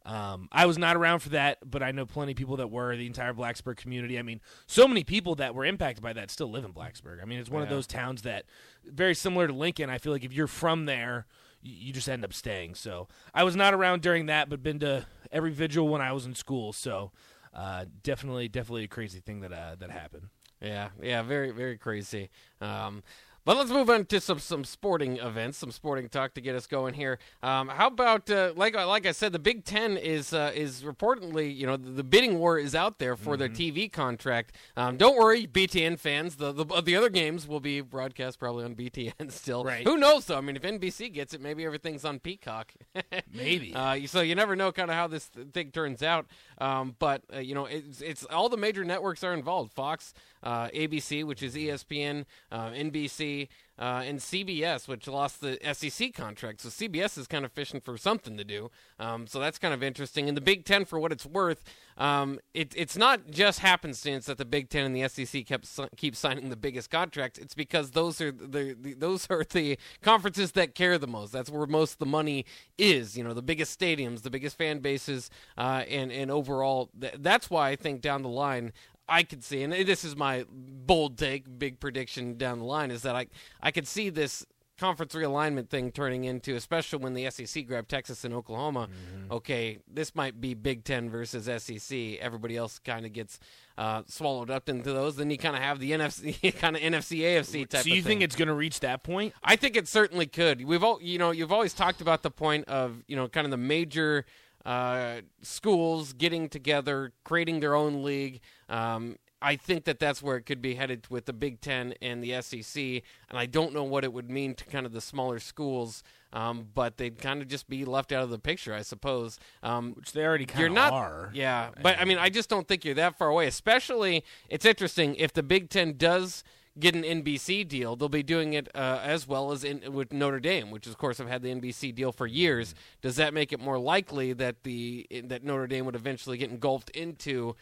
Um, 0.06 0.50
I 0.51 0.65
was 0.65 0.77
not 0.77 0.95
around 0.95 1.19
for 1.19 1.30
that, 1.30 1.59
but 1.69 1.83
I 1.83 1.92
know 1.92 2.06
plenty 2.06 2.31
of 2.31 2.38
people 2.38 2.57
that 2.57 2.71
were. 2.71 2.95
The 2.95 3.06
entire 3.06 3.33
Blacksburg 3.33 3.77
community. 3.77 4.18
I 4.18 4.24
mean, 4.24 4.42
so 4.65 4.88
many 4.88 5.03
people 5.03 5.36
that 5.36 5.53
were 5.53 5.65
impacted 5.65 6.03
by 6.03 6.13
that 6.13 6.31
still 6.31 6.50
live 6.50 6.65
in 6.65 6.74
Blacksburg. 6.74 7.21
I 7.21 7.25
mean, 7.25 7.39
it's 7.39 7.50
one 7.50 7.62
of 7.62 7.69
those 7.69 7.88
towns 7.88 8.24
that 8.24 8.45
very 8.83 9.13
similar 9.13 9.48
to 9.48 9.53
Lincoln. 9.53 9.89
I 9.89 9.98
feel 10.00 10.12
like 10.12 10.24
if 10.24 10.33
you're 10.33 10.48
from 10.48 10.86
there, 10.86 11.27
you, 11.62 11.74
you 11.88 11.94
just 11.94 12.09
end 12.09 12.25
up 12.25 12.33
staying. 12.33 12.75
So 12.75 13.07
I 13.33 13.44
was 13.44 13.56
not 13.56 13.74
around 13.74 14.01
during 14.01 14.25
that, 14.25 14.50
but 14.50 14.63
been 14.63 14.80
to 14.80 15.06
every 15.31 15.51
vigil 15.51 15.88
when 15.88 16.01
I 16.01 16.13
was 16.13 16.25
in 16.25 16.33
school. 16.36 16.74
So 16.74 17.12
uh, 17.53 17.86
definitely, 18.03 18.48
definitely 18.48 18.86
a 18.86 18.88
crazy 18.88 19.19
thing 19.19 19.42
that 19.42 19.53
uh, 19.53 19.75
that 19.80 19.92
happened. 19.92 20.30
Yeah, 20.62 20.89
yeah, 21.01 21.24
very, 21.24 21.51
very 21.51 21.77
crazy. 21.77 22.30
Um, 22.59 23.01
but 23.46 23.58
let's 23.58 23.70
move 23.70 23.90
on 23.90 24.06
to 24.06 24.20
some 24.20 24.40
some 24.40 24.64
sporting 24.64 25.18
events, 25.18 25.58
some 25.58 25.72
sporting 25.72 26.10
talk 26.10 26.34
to 26.36 26.42
get 26.42 26.56
us 26.56 26.68
going 26.68 26.94
here. 26.94 27.20
Um, 27.44 27.68
how 27.70 27.88
about 27.88 28.30
uh, 28.30 28.54
like 28.56 28.76
like 28.76 29.06
I 29.06 29.12
said, 29.12 29.32
the 29.34 29.40
Big 29.40 29.66
Ten 29.66 29.98
is 29.98 30.34
uh, 30.34 30.52
is 30.54 30.82
reportedly 30.84 31.56
you 31.56 31.66
know 31.68 31.78
the, 31.78 31.92
the 31.92 32.04
bidding 32.04 32.40
war 32.40 32.58
is 32.58 32.76
out 32.76 33.00
there 33.00 33.16
for 33.16 33.38
their 33.38 33.50
Mm-hmm. 33.50 33.78
TV 33.78 33.92
contract. 33.92 34.56
Um, 34.78 34.98
don't 34.98 35.18
worry, 35.18 35.46
BTN 35.48 36.00
fans. 36.00 36.36
The, 36.38 36.52
the 36.52 36.66
the 36.82 36.96
other 36.96 37.10
games 37.10 37.48
will 37.48 37.60
be 37.60 37.82
broadcast 37.82 38.40
probably 38.40 38.64
on 38.66 38.76
BTN 38.76 39.32
still. 39.32 39.64
Right. 39.64 39.86
Who 39.86 39.98
knows 39.98 40.26
though? 40.26 40.38
I 40.38 40.42
mean, 40.42 40.56
if 40.56 40.62
NBC 40.62 41.12
gets 41.14 41.34
it, 41.34 41.42
maybe 41.42 41.66
everything's 41.66 42.06
on 42.06 42.20
Peacock. 42.20 42.74
Maybe. 43.34 43.74
Uh, 43.74 44.06
so 44.08 44.22
you 44.22 44.36
never 44.36 44.56
know 44.56 44.72
kind 44.72 44.90
of 44.90 44.96
how 44.96 45.08
this 45.08 45.30
th- 45.30 45.48
thing 45.50 45.72
turns 45.72 46.04
out. 46.04 46.28
Um, 46.60 46.96
but 47.00 47.24
uh, 47.34 47.40
you 47.40 47.56
know, 47.56 47.66
it's, 47.66 48.02
it's 48.02 48.24
all 48.26 48.50
the 48.50 48.58
major 48.58 48.84
networks 48.84 49.24
are 49.24 49.34
involved: 49.34 49.74
Fox, 49.74 50.14
uh, 50.44 50.68
ABC, 50.70 51.24
which 51.24 51.44
is 51.44 51.56
ESPN, 51.56 52.26
uh, 52.52 52.70
NBC, 52.70 53.48
uh, 53.82 54.04
and 54.06 54.20
CBS, 54.20 54.88
which 54.88 55.08
lost 55.08 55.42
the 55.42 55.58
SEC 55.74 56.14
contract. 56.14 56.62
So 56.62 56.70
CBS 56.70 57.18
is 57.18 57.26
kind 57.26 57.44
of 57.44 57.52
fishing 57.52 57.82
for 57.82 57.98
something 57.98 58.38
to 58.38 58.44
do. 58.44 58.70
Um, 59.00 59.26
so 59.26 59.40
that's 59.40 59.58
kind 59.58 59.74
of 59.74 59.82
interesting. 59.82 60.28
And 60.28 60.38
the 60.38 60.42
Big 60.42 60.66
Ten, 60.66 60.86
for 60.86 61.00
what 61.00 61.12
it's 61.12 61.26
worth, 61.26 61.64
um, 61.98 62.40
it, 62.54 62.74
it's 62.78 62.96
not 62.96 63.32
just 63.32 63.60
happenstance 63.60 64.28
that 64.28 64.38
the 64.38 64.46
Big 64.46 64.70
Ten 64.70 64.86
and 64.86 64.96
the 64.96 65.08
SEC 65.08 65.46
kept 65.48 65.68
keep 65.98 66.16
signing 66.16 66.50
the 66.50 66.56
biggest 66.56 66.92
contracts. 66.92 67.40
It's 67.40 67.56
because 67.56 67.92
those 67.92 68.22
are 68.22 68.32
the, 68.32 68.76
the 68.80 68.94
those 68.94 69.28
are 69.32 69.44
the 69.44 69.80
conferences 70.02 70.52
that 70.52 70.76
care 70.76 71.00
the 71.00 71.08
most. 71.08 71.32
That's 71.32 71.50
where 71.50 71.66
most 71.66 71.94
of 71.94 72.00
the 72.00 72.06
money 72.06 72.46
is. 72.78 73.18
You 73.18 73.24
know, 73.24 73.34
the 73.34 73.42
biggest 73.42 73.80
stadiums, 73.80 74.22
the 74.22 74.30
biggest 74.30 74.60
fan 74.60 74.80
bases, 74.80 75.32
uh, 75.58 75.84
and 75.90 76.12
and 76.12 76.30
overall, 76.30 76.92
th- 77.00 77.16
that's 77.20 77.50
why 77.50 77.70
I 77.70 77.76
think 77.76 78.02
down 78.02 78.22
the 78.22 78.30
line. 78.30 78.74
I 79.07 79.24
could 79.24 79.44
see, 79.44 79.63
and 79.63 79.74
this 79.74 80.03
is 80.03 80.15
my 80.15 80.45
bold 80.50 81.18
take, 81.18 81.45
big 81.59 81.80
prediction 81.80 82.38
down 82.38 82.59
the 82.59 82.65
line, 82.65 82.92
is 82.92 83.01
that 83.01 83.15
I 83.15 83.27
I 83.62 83.71
could 83.71 83.88
see 83.88 84.09
this 84.09 84.45
conference 84.81 85.13
realignment 85.13 85.69
thing 85.69 85.92
turning 85.92 86.24
into, 86.24 86.56
especially 86.56 86.98
when 86.98 87.13
the 87.13 87.30
SEC 87.30 87.68
grabbed 87.68 87.88
Texas 87.88 88.24
and 88.25 88.33
Oklahoma. 88.33 88.89
Okay, 89.30 89.77
this 89.88 90.15
might 90.15 90.42
be 90.42 90.56
Big 90.56 90.83
Ten 90.83 91.07
versus 91.07 91.45
SEC. 91.63 92.18
Everybody 92.19 92.57
else 92.57 92.80
kind 92.80 93.06
of 93.06 93.13
gets 93.13 93.39
uh, 93.77 94.01
swallowed 94.07 94.50
up 94.50 94.69
into 94.69 94.92
those. 94.92 95.18
Then 95.18 95.30
you 95.30 95.38
kind 95.38 95.56
of 95.56 95.62
have 95.62 95.80
the 95.80 95.92
NFC, 95.92 96.56
kind 96.59 96.75
of 96.75 96.81
NFC 96.81 97.19
AFC 97.19 97.69
type. 97.69 97.83
so 97.83 97.89
you 97.89 98.01
think 98.01 98.21
it's 98.24 98.36
going 98.36 98.48
to 98.48 98.56
reach 98.56 98.80
that 98.80 99.03
point? 99.03 99.36
I 99.44 99.56
think 99.56 99.75
it 99.75 99.88
certainly 99.88 100.25
could. 100.25 100.65
We've 100.65 100.83
all, 100.83 101.00
you 101.00 101.19
know, 101.19 101.30
you've 101.30 101.51
always 101.51 101.74
talked 101.74 102.01
about 102.01 102.24
the 102.24 102.31
point 102.31 102.68
of, 102.68 103.03
you 103.07 103.15
know, 103.15 103.27
kind 103.27 103.45
of 103.45 103.51
the 103.51 103.57
major 103.57 104.25
uh, 104.65 105.21
schools 105.42 106.13
getting 106.13 106.50
together, 106.50 107.12
creating 107.24 107.59
their 107.59 107.75
own 107.75 108.03
league. 108.03 108.42
Um, 108.72 109.18
I 109.42 109.56
think 109.56 109.86
that 109.86 110.00
that's 110.00 110.22
where 110.22 110.38
it 110.38 110.44
could 110.44 110.62
be 110.62 110.76
headed 110.76 111.08
with 111.10 111.26
the 111.26 111.34
Big 111.34 111.62
Ten 111.62 111.96
and 112.02 112.24
the 112.24 112.42
SEC, 112.42 112.82
and 113.30 113.38
I 113.40 113.48
don't 113.48 113.74
know 113.74 113.84
what 113.84 114.04
it 114.04 114.14
would 114.14 114.30
mean 114.30 114.54
to 114.56 114.66
kind 114.66 114.86
of 114.86 114.94
the 114.94 115.02
smaller 115.02 115.40
schools, 115.40 116.04
um, 116.32 116.68
but 116.74 116.98
they'd 116.98 117.18
kind 117.18 117.42
of 117.42 117.48
just 117.48 117.68
be 117.68 117.84
left 117.84 118.12
out 118.12 118.24
of 118.24 118.30
the 118.30 118.38
picture, 118.38 118.74
I 118.74 118.84
suppose. 118.84 119.40
Um, 119.64 119.94
Which 119.94 120.14
they 120.14 120.24
already 120.24 120.46
kind 120.46 120.78
of 120.78 120.94
are. 120.94 121.32
yeah. 121.34 121.72
But 121.82 122.00
I 122.00 122.06
mean, 122.06 122.20
I 122.20 122.30
just 122.30 122.50
don't 122.50 122.68
think 122.68 122.86
you're 122.86 122.96
that 122.96 123.18
far 123.18 123.30
away. 123.30 123.48
Especially, 123.48 124.24
it's 124.48 124.66
interesting 124.66 125.16
if 125.16 125.34
the 125.34 125.44
Big 125.44 125.70
Ten 125.70 125.98
does 125.98 126.44
get 126.80 126.96
an 126.96 127.04
NBC 127.04 127.68
deal, 127.68 127.96
they'll 127.96 128.10
be 128.10 128.24
doing 128.24 128.54
it 128.54 128.70
uh, 128.74 129.00
as 129.04 129.28
well 129.28 129.52
as 129.52 129.64
in, 129.64 129.92
with 129.92 130.14
Notre 130.14 130.40
Dame, 130.40 130.72
which 130.72 130.88
of 130.88 130.98
course 130.98 131.18
have 131.18 131.28
had 131.28 131.42
the 131.42 131.50
NBC 131.50 131.94
deal 131.94 132.12
for 132.12 132.28
years. 132.28 132.74
Does 133.02 133.18
that 133.18 133.34
make 133.34 133.52
it 133.52 133.60
more 133.60 133.78
likely 133.78 134.34
that 134.34 134.64
the 134.64 135.08
that 135.26 135.44
Notre 135.44 135.68
Dame 135.68 135.86
would 135.86 135.96
eventually 135.96 136.38
get 136.38 136.50
engulfed 136.50 136.90
into 136.92 137.56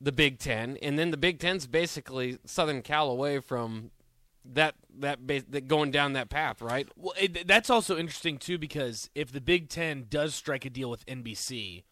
the 0.00 0.12
Big 0.12 0.38
Ten, 0.38 0.76
and 0.82 0.98
then 0.98 1.10
the 1.10 1.16
Big 1.16 1.38
Ten's 1.38 1.66
basically 1.66 2.38
Southern 2.44 2.82
Cal 2.82 3.08
away 3.10 3.40
from 3.40 3.90
that 4.44 4.74
that, 4.98 5.26
ba- 5.26 5.44
that 5.48 5.68
going 5.68 5.90
down 5.90 6.12
that 6.12 6.28
path, 6.28 6.60
right? 6.60 6.88
Well, 6.96 7.14
it, 7.18 7.46
that's 7.46 7.70
also 7.70 7.96
interesting 7.96 8.38
too 8.38 8.58
because 8.58 9.10
if 9.14 9.32
the 9.32 9.40
Big 9.40 9.68
Ten 9.68 10.06
does 10.08 10.34
strike 10.34 10.64
a 10.64 10.70
deal 10.70 10.90
with 10.90 11.06
NBC, 11.06 11.84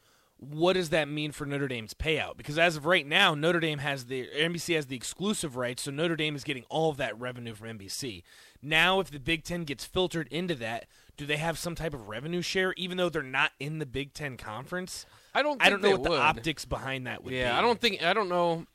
what 0.50 0.72
does 0.72 0.90
that 0.90 1.08
mean 1.08 1.30
for 1.30 1.46
Notre 1.46 1.68
Dame's 1.68 1.94
payout? 1.94 2.36
Because 2.36 2.58
as 2.58 2.76
of 2.76 2.84
right 2.84 3.06
now, 3.06 3.34
Notre 3.34 3.60
Dame 3.60 3.78
has 3.78 4.06
the 4.06 4.28
NBC 4.36 4.74
has 4.74 4.86
the 4.86 4.96
exclusive 4.96 5.56
rights, 5.56 5.82
so 5.82 5.92
Notre 5.92 6.16
Dame 6.16 6.34
is 6.34 6.42
getting 6.42 6.64
all 6.68 6.90
of 6.90 6.96
that 6.96 7.18
revenue 7.18 7.54
from 7.54 7.78
NBC. 7.78 8.24
Now, 8.60 8.98
if 8.98 9.10
the 9.10 9.20
Big 9.20 9.44
Ten 9.44 9.62
gets 9.62 9.84
filtered 9.84 10.26
into 10.32 10.56
that, 10.56 10.86
do 11.16 11.26
they 11.26 11.36
have 11.36 11.58
some 11.58 11.76
type 11.76 11.94
of 11.94 12.08
revenue 12.08 12.42
share, 12.42 12.74
even 12.76 12.96
though 12.96 13.08
they're 13.08 13.22
not 13.22 13.52
in 13.60 13.78
the 13.78 13.86
Big 13.86 14.14
Ten 14.14 14.36
conference? 14.36 15.06
I 15.32 15.42
don't. 15.42 15.62
I 15.62 15.70
don't 15.70 15.80
know 15.80 15.92
what 15.92 16.02
the 16.02 16.18
optics 16.18 16.64
behind 16.64 17.06
that 17.06 17.22
would 17.22 17.30
be. 17.30 17.36
Yeah, 17.36 17.56
I 17.56 17.60
don't 17.60 17.80
think 17.80 18.02
I 18.02 18.12
don't 18.12 18.28
know. 18.28 18.66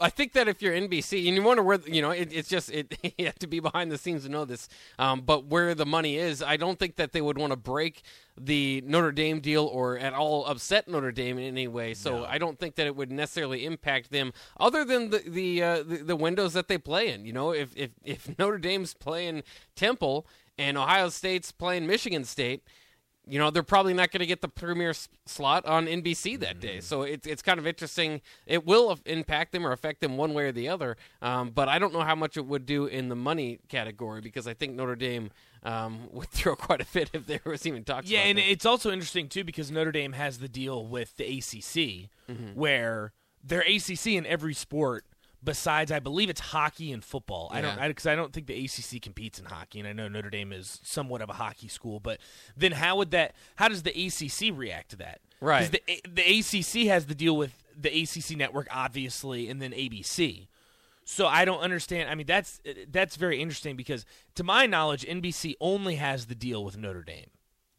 I 0.00 0.10
think 0.10 0.32
that 0.32 0.48
if 0.48 0.60
you're 0.60 0.74
NBC 0.74 1.26
and 1.28 1.36
you 1.36 1.42
wonder 1.42 1.62
where 1.62 1.78
you 1.86 2.02
know 2.02 2.10
it, 2.10 2.32
it's 2.32 2.48
just 2.48 2.70
it 2.70 2.98
you 3.18 3.26
have 3.26 3.38
to 3.38 3.46
be 3.46 3.60
behind 3.60 3.92
the 3.92 3.98
scenes 3.98 4.24
to 4.24 4.28
know 4.28 4.44
this. 4.44 4.68
Um, 4.98 5.20
but 5.20 5.46
where 5.46 5.74
the 5.74 5.86
money 5.86 6.16
is, 6.16 6.42
I 6.42 6.56
don't 6.56 6.78
think 6.78 6.96
that 6.96 7.12
they 7.12 7.20
would 7.20 7.38
want 7.38 7.52
to 7.52 7.56
break 7.56 8.02
the 8.36 8.82
Notre 8.84 9.12
Dame 9.12 9.40
deal 9.40 9.64
or 9.64 9.96
at 9.96 10.12
all 10.12 10.46
upset 10.46 10.88
Notre 10.88 11.12
Dame 11.12 11.38
in 11.38 11.44
any 11.44 11.68
way. 11.68 11.94
So 11.94 12.24
I 12.24 12.38
don't 12.38 12.58
think 12.58 12.74
that 12.74 12.86
it 12.86 12.96
would 12.96 13.12
necessarily 13.12 13.64
impact 13.64 14.10
them, 14.10 14.32
other 14.58 14.84
than 14.84 15.10
the 15.10 15.18
the, 15.18 15.62
uh, 15.62 15.82
the 15.84 15.96
the 15.98 16.16
windows 16.16 16.54
that 16.54 16.66
they 16.66 16.78
play 16.78 17.12
in. 17.12 17.24
You 17.24 17.32
know, 17.32 17.52
if 17.52 17.76
if 17.76 17.90
if 18.04 18.28
Notre 18.38 18.58
Dame's 18.58 18.94
playing 18.94 19.44
Temple 19.76 20.26
and 20.58 20.76
Ohio 20.76 21.08
State's 21.08 21.52
playing 21.52 21.86
Michigan 21.86 22.24
State 22.24 22.64
you 23.26 23.38
know 23.38 23.50
they're 23.50 23.62
probably 23.62 23.94
not 23.94 24.10
going 24.10 24.20
to 24.20 24.26
get 24.26 24.40
the 24.42 24.48
premier 24.48 24.90
s- 24.90 25.08
slot 25.26 25.64
on 25.66 25.86
NBC 25.86 26.38
that 26.40 26.60
day. 26.60 26.80
So 26.80 27.02
it's 27.02 27.26
it's 27.26 27.42
kind 27.42 27.58
of 27.58 27.66
interesting. 27.66 28.20
It 28.46 28.66
will 28.66 28.98
impact 29.06 29.52
them 29.52 29.66
or 29.66 29.72
affect 29.72 30.00
them 30.00 30.16
one 30.16 30.34
way 30.34 30.44
or 30.44 30.52
the 30.52 30.68
other. 30.68 30.96
Um, 31.22 31.50
but 31.50 31.68
I 31.68 31.78
don't 31.78 31.92
know 31.92 32.02
how 32.02 32.14
much 32.14 32.36
it 32.36 32.44
would 32.46 32.66
do 32.66 32.86
in 32.86 33.08
the 33.08 33.16
money 33.16 33.60
category 33.68 34.20
because 34.20 34.46
I 34.46 34.54
think 34.54 34.74
Notre 34.74 34.96
Dame 34.96 35.30
um, 35.62 36.00
would 36.12 36.28
throw 36.28 36.54
quite 36.56 36.80
a 36.80 36.84
fit 36.84 37.10
if 37.14 37.26
there 37.26 37.40
was 37.46 37.66
even 37.66 37.84
talks. 37.84 38.08
Yeah, 38.10 38.20
and 38.20 38.38
that. 38.38 38.50
it's 38.50 38.66
also 38.66 38.90
interesting 38.92 39.28
too 39.28 39.44
because 39.44 39.70
Notre 39.70 39.92
Dame 39.92 40.12
has 40.12 40.38
the 40.38 40.48
deal 40.48 40.86
with 40.86 41.16
the 41.16 41.24
ACC, 41.24 42.10
Mm-hmm. 42.30 42.54
where 42.54 43.12
they're 43.42 43.60
ACC 43.60 44.06
in 44.08 44.24
every 44.24 44.54
sport 44.54 45.04
besides, 45.44 45.92
I 45.92 45.98
believe 46.00 46.30
it's 46.30 46.40
hockey 46.40 46.92
and 46.92 47.04
football. 47.04 47.50
I 47.52 47.60
don't 47.60 47.76
Yeah. 47.76 47.88
because 47.88 48.06
I, 48.06 48.16
don't 48.16 48.32
think 48.32 48.46
the 48.46 48.64
ACC 48.64 49.00
competes 49.02 49.38
in 49.38 49.44
hockey, 49.44 49.78
and 49.78 49.88
I 49.88 49.92
know 49.92 50.08
Notre 50.08 50.30
Dame 50.30 50.52
is 50.52 50.80
somewhat 50.82 51.20
of 51.20 51.28
a 51.28 51.34
hockey 51.34 51.68
school. 51.68 52.00
But 52.00 52.18
then 52.56 52.72
how 52.72 52.96
would 52.96 53.10
that? 53.12 53.34
How 53.56 53.68
does 53.68 53.82
the 53.82 53.90
ACC 53.90 54.56
react 54.56 54.90
to 54.90 54.96
that? 54.96 55.20
Right. 55.40 55.70
The 55.70 55.82
the 56.08 56.38
ACC 56.40 56.88
has 56.88 57.06
the 57.06 57.14
deal 57.14 57.36
with 57.36 57.52
the 57.78 57.90
ACC 58.02 58.36
network, 58.36 58.68
obviously, 58.70 59.48
and 59.48 59.60
then 59.60 59.72
ABC. 59.72 60.48
So 61.04 61.26
I 61.26 61.44
don't 61.44 61.60
understand. 61.60 62.08
I 62.08 62.14
mean, 62.14 62.26
that's 62.26 62.60
that's 62.90 63.16
very 63.16 63.40
interesting 63.40 63.76
because, 63.76 64.06
to 64.36 64.44
my 64.44 64.66
knowledge, 64.66 65.04
NBC 65.04 65.54
only 65.60 65.96
has 65.96 66.26
the 66.26 66.34
deal 66.34 66.64
with 66.64 66.78
Notre 66.78 67.02
Dame. 67.02 67.30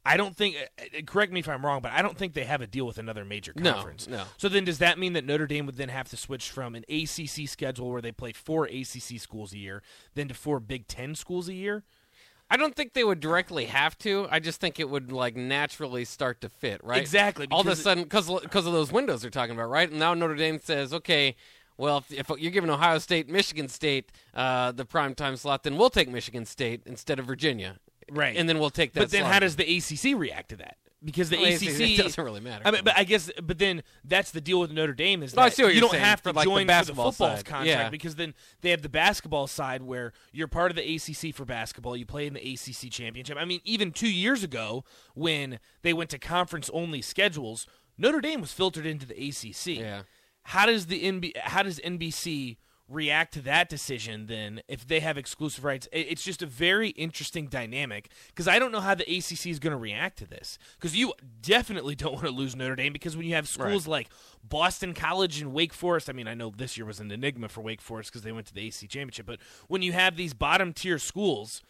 I 0.06 0.18
don't 0.18 0.36
think. 0.36 0.56
uh, 0.56 0.84
uh, 0.98 1.02
Correct 1.06 1.32
me 1.34 1.40
if 1.40 1.50
I'm 1.50 1.66
wrong, 1.66 1.82
but 1.82 1.92
I 1.92 2.02
don't 2.02 2.18
think 2.18 2.34
they 2.34 2.44
have 2.44 2.62
a 2.62 2.68
deal 2.68 2.86
with 2.86 2.98
another 2.98 3.26
major 3.26 3.54
conference. 3.54 4.08
no. 4.08 4.18
no. 4.18 4.24
So 4.38 4.50
then, 4.50 4.66
does 4.66 4.78
that 4.80 5.00
mean 5.00 5.14
that 5.14 5.26
Notre 5.26 5.48
Dame 5.48 5.66
would 5.66 5.78
then 5.78 5.90
have 5.90 6.10
to 6.10 6.18
switch 6.18 6.50
from 6.50 6.76
an 6.76 6.84
ACC 6.90 7.48
schedule 7.48 7.90
where 7.90 8.02
they 8.02 8.12
play 8.12 8.32
four 8.32 8.66
ACC 8.66 9.20
schools 9.20 9.54
a 9.54 9.58
year, 9.58 9.82
then 10.14 10.28
to 10.28 10.34
four 10.34 10.60
Big 10.60 10.88
Ten 10.88 11.16
schools 11.16 11.50
a 11.50 11.54
year? 11.54 11.84
I 12.50 12.58
don't 12.58 12.76
think 12.76 12.94
they 12.94 13.04
would 13.04 13.20
directly 13.20 13.66
have 13.66 13.98
to. 14.00 14.28
I 14.30 14.40
just 14.40 14.62
think 14.62 14.80
it 14.80 14.88
would 14.88 15.12
like 15.12 15.36
naturally 15.36 16.06
start 16.06 16.42
to 16.42 16.50
fit, 16.50 16.80
right? 16.84 17.02
Exactly, 17.02 17.48
All 17.50 17.62
of 17.62 17.68
a 17.68 17.76
sudden, 17.76 18.04
because 18.04 18.30
because 18.42 18.68
of 18.68 18.74
those 18.74 18.92
windows 18.92 19.22
they're 19.24 19.32
talking 19.32 19.56
about, 19.56 19.70
right? 19.70 19.90
And 19.90 19.98
now 20.00 20.14
Notre 20.14 20.36
Dame 20.36 20.60
says, 20.60 20.94
okay, 20.94 21.36
well, 21.78 21.98
if, 22.10 22.30
if 22.30 22.40
you're 22.40 22.52
giving 22.52 22.70
Ohio 22.70 23.00
State, 23.00 23.28
Michigan 23.28 23.68
State 23.68 24.12
uh, 24.36 24.72
the 24.72 24.86
prime 24.86 25.16
time 25.16 25.36
slot, 25.38 25.64
then 25.64 25.76
we'll 25.76 25.90
take 25.90 26.08
Michigan 26.08 26.46
State 26.46 26.84
instead 26.86 27.18
of 27.20 27.26
Virginia, 27.26 27.78
Right. 28.12 28.36
And 28.38 28.48
then 28.48 28.60
we'll 28.60 28.70
take 28.70 28.94
that. 28.94 29.00
But 29.02 29.12
then, 29.12 29.22
slot. 29.22 29.34
how 29.34 29.40
does 29.40 29.56
the 29.56 29.64
ACC 29.78 30.18
react 30.20 30.50
to 30.50 30.58
that? 30.58 30.78
Because 31.04 31.30
the 31.30 31.38
Well, 31.38 31.46
ACC 31.54 31.80
it 31.82 31.98
doesn't 32.04 32.24
really 32.24 32.40
matter. 32.40 32.64
I 32.66 32.72
mean, 32.72 32.82
but 32.84 32.98
I 32.98 33.04
guess, 33.04 33.30
but 33.44 33.60
then 33.60 33.84
that's 34.04 34.32
the 34.32 34.42
deal 34.42 34.60
with 34.60 34.72
Notre 34.72 34.94
Dame 34.94 35.22
is 35.22 35.36
No, 35.36 35.44
that 35.44 35.56
you 35.58 35.80
don't 35.80 35.92
saying, 35.92 36.04
have 36.04 36.22
to 36.24 36.30
like, 36.32 36.46
the 36.46 36.50
join 36.50 36.68
for 36.68 36.74
the 36.86 36.86
football's 36.96 37.18
side. 37.18 37.46
contract 37.46 37.68
Yeah. 37.68 37.90
because 37.90 38.16
then 38.16 38.34
they 38.62 38.72
have 38.72 38.82
the 38.82 38.90
basketball 38.90 39.46
side 39.46 39.84
where 39.84 40.14
you're 40.32 40.48
part 40.48 40.72
of 40.72 40.78
the 40.78 40.96
ACC 40.96 41.36
for 41.36 41.46
basketball. 41.46 41.96
You 41.96 42.08
play 42.08 42.26
in 42.26 42.34
the 42.34 42.40
ACC 42.54 42.90
championship. 42.92 43.38
I 43.40 43.46
mean, 43.46 43.60
even 43.66 43.92
two 43.92 44.12
years 44.12 44.44
ago 44.44 44.84
when 45.14 45.60
they 45.84 45.94
went 45.94 46.10
to 46.12 46.18
conference 46.18 46.72
only 46.74 47.04
schedules, 47.04 47.68
Notre 48.00 48.22
Dame 48.22 48.42
was 48.42 48.52
filtered 48.52 48.88
into 48.88 49.06
the 49.06 49.14
ACC. 49.30 49.80
Yeah. 49.80 50.02
How 50.44 50.66
does 50.66 50.88
the 50.88 51.04
NB, 51.04 51.38
How 51.38 51.62
does 51.62 51.80
NBC? 51.80 52.58
React 52.88 53.34
to 53.34 53.42
that 53.42 53.68
decision 53.68 54.28
then 54.28 54.62
if 54.68 54.88
they 54.88 55.00
have 55.00 55.18
exclusive 55.18 55.64
rights 55.64 55.88
it's 55.92 56.24
just 56.24 56.44
a 56.44 56.46
very 56.46 56.90
interesting 56.90 57.48
dynamic 57.48 58.12
because 58.28 58.48
i 58.48 58.60
don't 58.60 58.72
know 58.72 58.80
how 58.80 58.94
the 58.94 59.18
acc 59.18 59.48
is 59.48 59.58
going 59.58 59.72
to 59.72 59.78
react 59.78 60.20
to 60.20 60.28
this 60.28 60.60
because 60.78 60.96
you 60.96 61.12
definitely 61.42 61.96
don't 61.96 62.14
want 62.14 62.26
to 62.26 62.32
lose 62.32 62.56
notre 62.56 62.76
dame 62.76 62.94
because 62.94 63.18
when 63.18 63.26
you 63.26 63.34
have 63.34 63.48
schools 63.48 63.88
like 63.88 64.08
boston 64.48 64.94
college 64.94 65.42
and 65.42 65.52
wake 65.52 65.74
forest 65.74 66.10
i 66.10 66.14
mean 66.14 66.28
i 66.28 66.36
know 66.36 66.54
this 66.56 66.78
year 66.78 66.86
was 66.86 67.00
an 67.00 67.10
enigma 67.10 67.50
for 67.50 67.62
wake 67.62 67.82
forest 67.82 68.12
because 68.12 68.22
they 68.22 68.32
went 68.32 68.46
to 68.46 68.54
the 68.54 68.68
ac 68.68 68.86
championship 68.86 69.26
but 69.26 69.40
when 69.68 69.82
you 69.82 69.92
have 69.92 70.16
these 70.16 70.36
bottom 70.36 70.72
tier 70.72 71.00
schools 71.00 71.64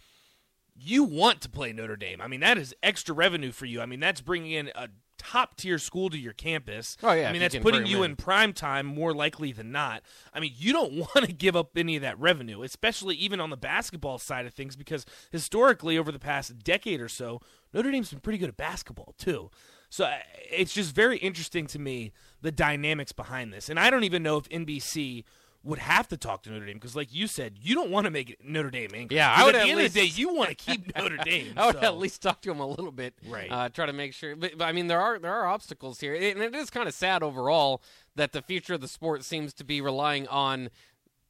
you 0.78 1.06
want 1.06 1.40
to 1.42 1.50
play 1.50 1.72
Notre 1.72 1.96
Dame. 1.96 2.20
I 2.20 2.28
mean, 2.28 2.42
that 2.42 2.58
is 2.58 2.76
extra 2.84 3.16
revenue 3.16 3.54
for 3.54 3.66
you. 3.66 3.80
I 3.80 3.86
mean, 3.86 4.02
that's 4.02 4.20
bringing 4.20 4.52
in 4.52 4.72
a 4.76 4.90
top 5.18 5.58
tier 5.58 5.78
school 5.78 6.10
to 6.10 6.18
your 6.18 6.34
campus. 6.34 6.98
Oh, 7.04 7.12
yeah, 7.12 7.30
I 7.30 7.34
mean, 7.34 7.42
if 7.42 7.54
you 7.54 7.60
that's 7.60 7.64
putting 7.64 7.86
you 7.86 8.04
in. 8.04 8.12
in 8.12 8.18
prime 8.18 8.54
time 8.54 8.86
more 8.86 9.14
likely 9.14 9.52
than 9.52 9.72
not. 9.72 10.02
I 10.34 10.40
mean, 10.40 10.54
you 10.56 10.74
don't 10.74 10.94
want 11.16 11.26
to 11.26 11.34
give 11.34 11.56
up 11.56 11.78
any 11.78 11.96
of 11.96 12.02
that 12.02 12.20
revenue, 12.20 12.62
especially 12.64 13.16
even 13.16 13.40
on 13.40 13.50
the 13.50 13.58
basketball 13.58 14.18
side 14.18 14.46
of 14.46 14.54
things, 14.54 14.76
because 14.76 15.06
historically, 15.32 15.98
over 15.98 16.12
the 16.12 16.20
past 16.20 16.58
decade 16.64 17.02
or 17.02 17.10
so, 17.10 17.42
Notre 17.74 17.92
Dame's 17.92 18.12
been 18.12 18.20
pretty 18.20 18.40
good 18.40 18.50
at 18.50 18.58
basketball 18.58 19.14
too. 19.18 19.50
So 19.90 20.12
it's 20.52 20.74
just 20.74 20.94
very 20.94 21.18
interesting 21.18 21.68
to 21.68 21.80
me 21.80 22.12
the 22.42 22.52
dynamics 22.52 23.12
behind 23.12 23.54
this, 23.54 23.70
and 23.70 23.80
I 23.80 23.90
don't 23.90 24.04
even 24.04 24.24
know 24.24 24.38
if 24.38 24.50
NBC. 24.50 25.24
Would 25.66 25.80
have 25.80 26.08
to 26.10 26.18
talk 26.18 26.44
to 26.44 26.52
Notre 26.52 26.66
Dame 26.68 26.76
because, 26.76 26.96
like 26.96 27.12
you 27.12 27.26
said, 27.26 27.58
you 27.60 27.74
don't 27.74 27.90
want 27.90 28.06
to 28.06 28.12
make 28.12 28.38
Notre 28.44 28.70
Dame 28.70 28.92
angry. 28.94 29.18
Yeah, 29.18 29.34
I 29.36 29.44
would 29.44 29.56
at 29.56 29.62
at 29.62 29.66
the 29.66 29.72
end 29.72 29.82
of 29.82 29.92
the 29.94 30.00
day, 30.00 30.06
you 30.06 30.34
want 30.34 30.50
to 30.50 30.56
keep 30.66 30.96
Notre 30.96 31.18
Dame. 31.18 31.54
I 31.58 31.66
would 31.66 31.76
so- 31.78 31.82
at 31.82 31.98
least 31.98 32.22
talk 32.22 32.42
to 32.44 32.52
him 32.52 32.60
a 32.60 32.68
little 32.68 32.92
bit, 32.92 33.16
Right. 33.28 33.52
Uh, 33.52 33.70
try 33.70 33.88
to 33.88 33.94
make 33.94 34.14
sure. 34.14 34.36
But, 34.36 34.60
but 34.60 34.66
I 34.66 34.72
mean, 34.72 34.86
there 34.88 35.02
are 35.02 35.18
there 35.18 35.34
are 35.34 35.48
obstacles 35.48 36.00
here, 36.00 36.14
and 36.14 36.40
it 36.40 36.56
is 36.56 36.70
kind 36.70 36.88
of 36.88 36.94
sad 36.94 37.24
overall 37.24 37.82
that 38.16 38.32
the 38.32 38.42
future 38.44 38.76
of 38.76 38.82
the 38.82 38.88
sport 38.88 39.24
seems 39.24 39.54
to 39.56 39.64
be 39.64 39.82
relying 39.82 40.28
on 40.28 40.70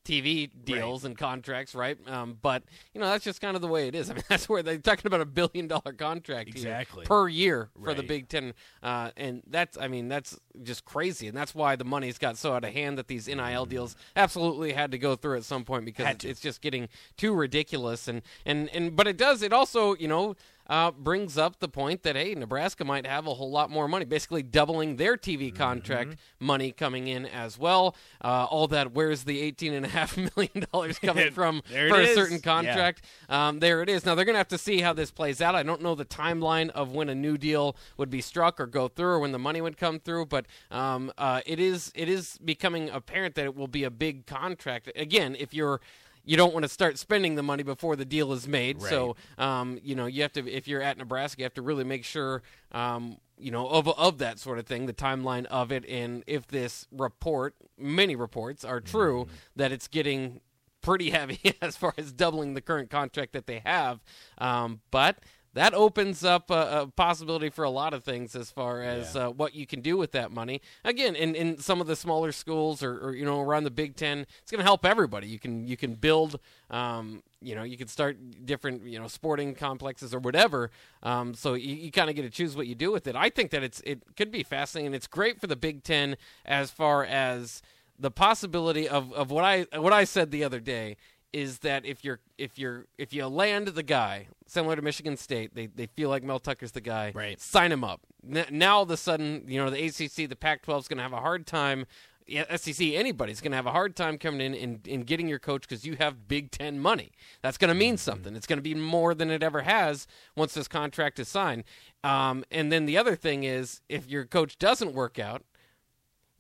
TV 0.05 0.49
deals 0.63 1.03
and 1.03 1.17
contracts, 1.17 1.73
right? 1.75 1.97
Um, 2.07 2.37
but 2.41 2.63
you 2.93 3.01
know 3.01 3.07
that's 3.07 3.23
just 3.23 3.41
kind 3.41 3.55
of 3.55 3.61
the 3.61 3.67
way 3.67 3.87
it 3.87 3.95
is. 3.95 4.09
I 4.11 4.13
mean, 4.13 4.23
that's 4.29 4.47
where 4.47 4.63
they're 4.63 4.77
talking 4.77 5.07
about 5.07 5.21
a 5.21 5.25
billion 5.25 5.67
dollar 5.67 5.93
contract 5.97 6.49
here 6.49 6.55
Exactly. 6.55 7.05
per 7.05 7.27
year 7.27 7.69
for 7.83 7.93
the 7.93 8.03
Big 8.03 8.29
Ten, 8.29 8.53
uh, 8.83 9.11
and 9.17 9.41
that's 9.47 9.77
I 9.77 9.87
mean 9.87 10.07
that's 10.07 10.39
just 10.63 10.85
crazy, 10.85 11.27
and 11.27 11.35
that's 11.35 11.53
why 11.55 11.75
the 11.75 11.83
money's 11.83 12.17
got 12.17 12.37
so 12.37 12.53
out 12.53 12.63
of 12.63 12.71
hand 12.71 12.97
that 12.97 13.07
these 13.07 13.27
NIL 13.27 13.65
deals 13.65 13.95
absolutely 14.15 14.73
had 14.73 14.91
to 14.91 14.97
go 14.97 15.15
through 15.15 15.37
at 15.37 15.43
some 15.43 15.65
point 15.65 15.85
because 15.85 16.07
it's, 16.07 16.25
it's 16.25 16.39
just 16.39 16.61
getting 16.61 16.87
too 17.17 17.33
ridiculous, 17.33 18.07
and 18.07 18.21
and 18.45 18.69
and 18.69 18.95
but 18.95 19.07
it 19.07 19.17
does 19.17 19.41
it 19.41 19.51
also 19.51 19.95
you 19.95 20.07
know. 20.07 20.35
Uh, 20.67 20.89
brings 20.91 21.37
up 21.37 21.59
the 21.59 21.67
point 21.67 22.01
that 22.03 22.15
hey, 22.15 22.33
Nebraska 22.33 22.83
might 22.83 23.05
have 23.05 23.27
a 23.27 23.33
whole 23.35 23.51
lot 23.51 23.69
more 23.69 23.87
money, 23.87 24.03
basically 24.05 24.41
doubling 24.41 24.95
their 24.95 25.15
TV 25.15 25.35
Mm-hmm. 25.49 25.57
contract 25.57 26.15
money 26.39 26.71
coming 26.71 27.07
in 27.07 27.25
as 27.27 27.59
well. 27.59 27.95
Uh, 28.23 28.45
all 28.49 28.67
that, 28.69 28.91
where's 28.93 29.25
the 29.25 29.39
eighteen 29.41 29.73
and 29.73 29.85
a 29.85 29.89
half 29.89 30.17
million 30.35 30.65
dollars 30.71 30.97
coming 30.97 31.31
from 31.33 31.61
for 31.67 31.99
a 32.01 32.13
certain 32.15 32.37
Yeah. 32.37 32.41
contract? 32.41 33.03
Um, 33.29 33.59
there 33.59 33.81
it 33.83 33.89
is. 33.89 34.05
Now 34.05 34.15
they're 34.15 34.25
going 34.25 34.33
to 34.33 34.39
have 34.39 34.47
to 34.49 34.57
see 34.57 34.81
how 34.81 34.93
this 34.93 35.11
plays 35.11 35.39
out. 35.41 35.53
I 35.53 35.61
don't 35.63 35.81
know 35.81 35.93
the 35.93 36.05
timeline 36.05 36.69
of 36.71 36.91
when 36.93 37.09
a 37.09 37.15
new 37.15 37.37
deal 37.37 37.75
would 37.97 38.09
be 38.09 38.21
struck 38.21 38.59
or 38.59 38.65
go 38.65 38.87
through, 38.87 39.05
or 39.07 39.19
when 39.19 39.31
the 39.33 39.39
money 39.39 39.61
would 39.61 39.77
come 39.77 39.99
through. 39.99 40.25
But 40.27 40.45
um, 40.71 41.11
uh, 41.17 41.41
it 41.45 41.59
is 41.59 41.91
it 41.95 42.09
is 42.09 42.39
becoming 42.43 42.89
apparent 42.89 43.35
that 43.35 43.45
it 43.45 43.55
will 43.55 43.67
be 43.67 43.83
a 43.83 43.91
big 43.91 44.25
contract. 44.25 44.91
Again, 44.95 45.35
if 45.37 45.53
you're 45.53 45.79
you 46.25 46.35
don't 46.37 46.53
want 46.53 46.63
to 46.63 46.69
start 46.69 46.97
spending 46.97 47.35
the 47.35 47.43
money 47.43 47.63
before 47.63 47.95
the 47.95 48.05
deal 48.05 48.33
is 48.33 48.47
made. 48.47 48.81
So, 48.89 49.15
um, 49.37 49.79
you 49.83 49.95
know, 49.95 50.07
you 50.07 50.21
have 50.23 50.33
to 50.33 50.47
if 50.49 50.67
you're 50.67 50.81
at 50.81 50.97
Nebraska, 50.97 51.39
you 51.39 51.45
have 51.45 51.53
to 51.53 51.61
really 51.61 51.83
make 51.83 52.03
sure, 52.03 52.41
um, 52.71 53.17
you 53.37 53.51
know, 53.51 53.67
of 53.67 53.87
of 53.87 54.17
that 54.17 54.39
sort 54.39 54.59
of 54.59 54.65
thing, 54.65 54.85
the 54.85 54.93
timeline 54.93 55.45
of 55.45 55.71
it, 55.71 55.85
and 55.87 56.23
if 56.27 56.47
this 56.47 56.87
report, 56.91 57.55
many 57.77 58.15
reports 58.15 58.65
are 58.65 58.81
true, 58.81 59.27
that 59.55 59.71
it's 59.71 59.87
getting 59.87 60.41
pretty 60.81 61.09
heavy 61.11 61.55
as 61.61 61.75
far 61.75 61.93
as 61.97 62.11
doubling 62.11 62.53
the 62.53 62.61
current 62.61 62.89
contract 62.89 63.33
that 63.33 63.47
they 63.47 63.61
have. 63.65 63.99
Um, 64.37 64.81
but 64.91 65.19
that 65.55 65.73
opens 65.73 66.23
up 66.23 66.51
a, 66.51 66.81
a 66.81 66.87
possibility 66.87 67.49
for 67.49 67.63
a 67.63 67.69
lot 67.69 67.93
of 67.93 68.03
things 68.03 68.35
as 68.35 68.51
far 68.51 68.81
as 68.81 69.15
uh, 69.15 69.29
what 69.29 69.55
you 69.55 69.65
can 69.65 69.79
do 69.81 69.95
with 69.97 70.11
that 70.11 70.29
money. 70.31 70.61
Again, 70.83 71.15
in, 71.15 71.33
in 71.33 71.57
some 71.57 71.79
of 71.81 71.87
the 71.87 71.95
smaller 71.95 72.31
schools 72.31 72.83
or, 72.83 72.99
or 72.99 73.15
you 73.15 73.25
know 73.25 73.41
around 73.41 73.63
the 73.63 73.71
Big 73.71 73.95
Ten, 73.95 74.27
it's 74.41 74.51
going 74.51 74.59
to 74.59 74.65
help 74.65 74.85
everybody. 74.85 75.27
You 75.27 75.39
can 75.39 75.65
you 75.67 75.77
can 75.77 75.95
build. 75.95 76.39
Um, 76.69 77.23
you 77.41 77.53
know, 77.53 77.63
you 77.63 77.77
can 77.77 77.87
start 77.87 78.17
different, 78.45 78.87
you 78.87 78.97
know, 78.99 79.07
sporting 79.07 79.53
complexes 79.53 80.15
or 80.15 80.19
whatever. 80.19 80.71
Um, 81.03 81.35
so 81.35 81.53
you, 81.53 81.75
you 81.75 81.91
kind 81.91 82.09
of 82.09 82.15
get 82.15 82.23
to 82.23 82.29
choose 82.31 82.55
what 82.55 82.65
you 82.65 82.73
do 82.73 82.91
with 82.91 83.05
it. 83.05 83.15
I 83.15 83.29
think 83.29 83.51
that 83.51 83.61
it's 83.61 83.81
it 83.81 84.01
could 84.17 84.31
be 84.31 84.41
fascinating. 84.43 84.87
and 84.87 84.95
It's 84.95 85.07
great 85.07 85.39
for 85.39 85.47
the 85.47 85.55
Big 85.55 85.83
Ten 85.83 86.17
as 86.43 86.71
far 86.71 87.05
as 87.05 87.61
the 87.97 88.11
possibility 88.11 88.89
of, 88.89 89.13
of 89.13 89.31
what 89.31 89.45
I 89.45 89.67
what 89.77 89.93
I 89.93 90.03
said 90.03 90.31
the 90.31 90.43
other 90.43 90.59
day 90.59 90.97
is 91.35 91.59
that 91.59 91.85
if 91.85 92.05
you're 92.05 92.21
if 92.37 92.57
you're 92.57 92.85
if 92.97 93.11
you 93.11 93.27
land 93.27 93.67
the 93.67 93.83
guy 93.83 94.27
similar 94.47 94.77
to 94.77 94.81
Michigan 94.81 95.17
State, 95.17 95.53
they 95.53 95.65
they 95.67 95.85
feel 95.85 96.09
like 96.09 96.23
Mel 96.23 96.39
Tucker's 96.39 96.71
the 96.71 96.79
guy. 96.79 97.11
Right. 97.13 97.41
Sign 97.41 97.73
him 97.73 97.83
up. 97.83 97.99
N- 98.25 98.45
now 98.51 98.77
all 98.77 98.83
of 98.83 98.91
a 98.91 98.95
sudden, 98.95 99.43
you 99.45 99.61
know, 99.61 99.69
the 99.69 99.85
ACC, 99.85 100.29
the 100.29 100.37
Pac-12 100.37 100.79
is 100.79 100.87
going 100.87 100.97
to 100.97 101.03
have 101.03 101.11
a 101.11 101.19
hard 101.19 101.45
time. 101.45 101.87
yeah, 102.25 102.55
SEC, 102.55 102.79
anybody's 102.93 103.41
going 103.41 103.51
to 103.51 103.57
have 103.57 103.65
a 103.65 103.71
hard 103.71 103.97
time 103.97 104.17
coming 104.17 104.39
in 104.39 104.55
and, 104.55 104.87
and 104.87 105.05
getting 105.05 105.27
your 105.27 105.37
coach 105.37 105.63
because 105.63 105.85
you 105.85 105.97
have 105.97 106.25
Big 106.29 106.51
Ten 106.51 106.79
money. 106.79 107.11
That's 107.41 107.57
going 107.57 107.67
to 107.67 107.75
mean 107.75 107.97
something. 107.97 108.33
It's 108.33 108.47
going 108.47 108.57
to 108.57 108.63
be 108.63 108.73
more 108.73 109.13
than 109.13 109.29
it 109.29 109.43
ever 109.43 109.63
has 109.63 110.07
once 110.37 110.53
this 110.53 110.69
contract 110.69 111.19
is 111.19 111.27
signed. 111.27 111.65
Um, 112.01 112.45
and 112.49 112.71
then 112.71 112.85
the 112.85 112.97
other 112.97 113.15
thing 113.17 113.43
is, 113.43 113.81
if 113.89 114.09
your 114.09 114.23
coach 114.23 114.57
doesn't 114.57 114.93
work 114.93 115.19
out, 115.19 115.43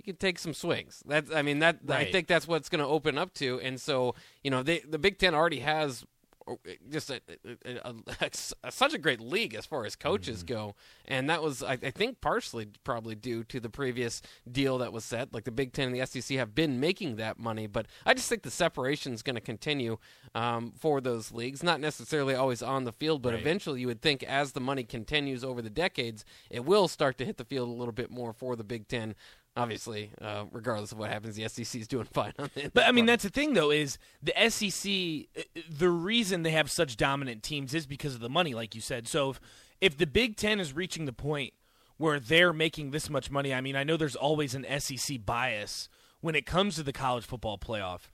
you 0.05 0.13
can 0.13 0.17
take 0.19 0.39
some 0.39 0.53
swings. 0.53 1.01
That's 1.05 1.31
I 1.31 1.41
mean 1.41 1.59
that 1.59 1.79
I 1.89 2.05
think 2.05 2.27
that's 2.27 2.47
what's 2.47 2.69
going 2.69 2.81
to 2.83 2.87
open 2.87 3.17
up 3.17 3.33
to. 3.35 3.59
And 3.61 3.79
so 3.79 4.15
you 4.43 4.51
know 4.51 4.63
they, 4.63 4.79
the 4.79 4.99
Big 4.99 5.17
Ten 5.17 5.33
already 5.33 5.59
has 5.59 6.05
uh, 6.47 6.53
just 6.91 7.09
a, 7.09 7.19
a, 7.65 7.89
a, 7.89 8.29
a- 8.63 8.71
such 8.71 8.93
a 8.93 8.99
great 8.99 9.19
league 9.19 9.55
as 9.55 9.65
far 9.65 9.83
as 9.83 9.95
coaches 9.95 10.43
Mm-hmm. 10.43 10.53
go, 10.53 10.75
and 11.05 11.27
that 11.27 11.41
was 11.41 11.63
I, 11.63 11.71
I 11.71 11.89
think 11.89 12.21
partially 12.21 12.67
probably 12.83 13.15
due 13.15 13.43
to 13.45 13.59
the 13.59 13.69
previous 13.69 14.21
deal 14.51 14.77
that 14.77 14.93
was 14.93 15.03
set. 15.03 15.33
Like 15.33 15.45
the 15.45 15.51
Big 15.51 15.73
Ten 15.73 15.87
and 15.91 15.99
the 15.99 16.05
SEC 16.05 16.37
have 16.37 16.53
been 16.53 16.79
making 16.79 17.15
that 17.15 17.39
money, 17.39 17.65
but 17.65 17.87
I 18.05 18.13
just 18.13 18.29
think 18.29 18.43
the 18.43 18.51
separation 18.51 19.11
is 19.11 19.23
going 19.23 19.37
to 19.37 19.41
continue 19.41 19.97
um, 20.35 20.71
for 20.77 21.01
those 21.01 21.31
leagues. 21.31 21.63
Not 21.63 21.79
necessarily 21.79 22.35
always 22.35 22.61
on 22.61 22.83
the 22.83 22.91
field, 22.91 23.23
but 23.23 23.33
Right. 23.33 23.41
eventually 23.41 23.81
you 23.81 23.87
would 23.87 24.03
think 24.03 24.21
as 24.21 24.51
the 24.51 24.59
money 24.61 24.83
continues 24.83 25.43
over 25.43 25.63
the 25.63 25.71
decades, 25.71 26.25
it 26.51 26.63
will 26.63 26.87
start 26.87 27.17
to 27.17 27.25
hit 27.25 27.37
the 27.37 27.45
field 27.45 27.69
a 27.69 27.73
little 27.73 27.91
bit 27.91 28.11
more 28.11 28.33
for 28.33 28.55
the 28.55 28.63
Big 28.63 28.87
Ten. 28.87 29.15
Obviously, 29.57 30.11
uh, 30.21 30.45
regardless 30.51 30.91
of 30.91 30.97
what 30.97 31.09
happens, 31.09 31.35
the 31.35 31.47
SEC 31.47 31.79
is 31.79 31.87
doing 31.87 32.05
fine 32.11 32.33
on 32.37 32.49
it. 32.55 32.73
But 32.73 32.85
I 32.85 32.91
mean, 32.91 33.05
that's 33.05 33.23
the 33.23 33.29
thing, 33.29 33.53
though, 33.53 33.71
is 33.71 33.97
the 34.21 34.33
SEC. 34.49 35.27
uh, 35.37 35.61
The 35.77 35.89
reason 35.89 36.43
they 36.43 36.51
have 36.51 36.69
such 36.69 36.97
dominant 36.97 37.41
teams 37.43 37.73
is 37.73 37.85
because 37.85 38.15
of 38.15 38.19
the 38.21 38.29
money, 38.29 38.53
like 38.53 38.75
you 38.75 38.81
said. 38.81 39.07
So 39.07 39.29
if, 39.31 39.39
if 39.79 39.97
the 39.97 40.07
Big 40.07 40.35
Ten 40.35 40.59
is 40.59 40.73
reaching 40.73 41.05
the 41.05 41.13
point 41.13 41.53
where 41.97 42.19
they're 42.19 42.51
making 42.51 42.91
this 42.91 43.09
much 43.09 43.31
money, 43.31 43.53
I 43.53 43.61
mean, 43.61 43.77
I 43.77 43.85
know 43.85 43.95
there's 43.95 44.17
always 44.17 44.55
an 44.55 44.65
SEC 44.79 45.25
bias 45.25 45.87
when 46.19 46.35
it 46.35 46.45
comes 46.45 46.75
to 46.75 46.83
the 46.83 46.91
college 46.93 47.23
football 47.25 47.57
playoff. 47.57 48.09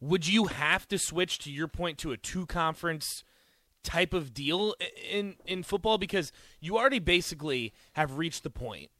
Would 0.00 0.28
you 0.28 0.44
have 0.44 0.86
to 0.88 0.98
switch 0.98 1.38
to 1.40 1.50
your 1.50 1.66
point 1.66 1.98
to 1.98 2.12
a 2.12 2.16
two 2.16 2.46
conference 2.46 3.24
type 3.82 4.14
of 4.14 4.32
deal 4.32 4.74
in 5.10 5.36
in 5.44 5.62
football 5.62 5.98
because 5.98 6.32
you 6.60 6.78
already 6.78 6.98
basically 6.98 7.72
have 7.92 8.16
reached 8.16 8.42
the 8.42 8.50
point 8.50 8.90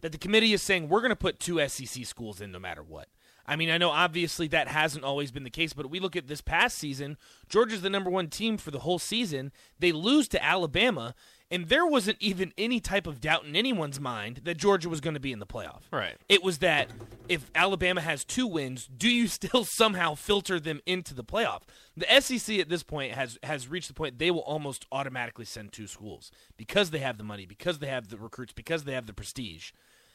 that 0.00 0.12
the 0.12 0.18
committee 0.18 0.52
is 0.52 0.62
saying 0.62 0.88
we're 0.88 1.00
going 1.00 1.10
to 1.10 1.16
put 1.16 1.40
two 1.40 1.66
SEC 1.68 2.04
schools 2.04 2.40
in 2.40 2.52
no 2.52 2.58
matter 2.58 2.82
what. 2.82 3.08
I 3.48 3.56
mean, 3.56 3.70
I 3.70 3.78
know 3.78 3.90
obviously 3.90 4.46
that 4.48 4.68
hasn't 4.68 5.04
always 5.04 5.30
been 5.30 5.44
the 5.44 5.50
case, 5.50 5.72
but 5.72 5.88
we 5.88 6.00
look 6.00 6.16
at 6.16 6.28
this 6.28 6.42
past 6.42 6.76
season, 6.76 7.16
Georgia's 7.48 7.80
the 7.80 7.88
number 7.88 8.10
one 8.10 8.28
team 8.28 8.58
for 8.58 8.70
the 8.70 8.80
whole 8.80 8.98
season. 8.98 9.52
They 9.78 9.90
lose 9.90 10.28
to 10.28 10.44
Alabama, 10.44 11.14
and 11.50 11.68
there 11.68 11.86
wasn't 11.86 12.18
even 12.20 12.52
any 12.58 12.80
type 12.80 13.06
of 13.06 13.20
doubt 13.20 13.44
in 13.44 13.56
anyone's 13.56 13.98
mind 13.98 14.42
that 14.44 14.56
Georgia 14.56 14.88
was 14.88 15.00
going 15.00 15.14
to 15.14 15.20
be 15.20 15.32
in 15.32 15.38
the 15.38 15.46
playoff. 15.46 15.82
Right. 15.90 16.16
It 16.28 16.42
was 16.42 16.58
that 16.58 16.88
if 17.28 17.50
Alabama 17.54 18.00
has 18.00 18.24
two 18.24 18.46
wins, 18.46 18.86
do 18.86 19.08
you 19.08 19.26
still 19.28 19.64
somehow 19.64 20.14
filter 20.14 20.60
them 20.60 20.80
into 20.86 21.14
the 21.14 21.24
playoff? 21.24 21.62
The 21.96 22.06
SEC 22.20 22.58
at 22.58 22.68
this 22.68 22.82
point 22.82 23.12
has 23.12 23.38
has 23.42 23.68
reached 23.68 23.88
the 23.88 23.94
point 23.94 24.18
they 24.18 24.30
will 24.30 24.40
almost 24.40 24.86
automatically 24.92 25.44
send 25.44 25.72
two 25.72 25.86
schools 25.86 26.30
because 26.56 26.90
they 26.90 26.98
have 26.98 27.18
the 27.18 27.24
money, 27.24 27.46
because 27.46 27.78
they 27.78 27.88
have 27.88 28.08
the 28.08 28.18
recruits, 28.18 28.52
because 28.52 28.84
they 28.84 28.92
have 28.92 29.06
the 29.06 29.14
prestige 29.14 29.72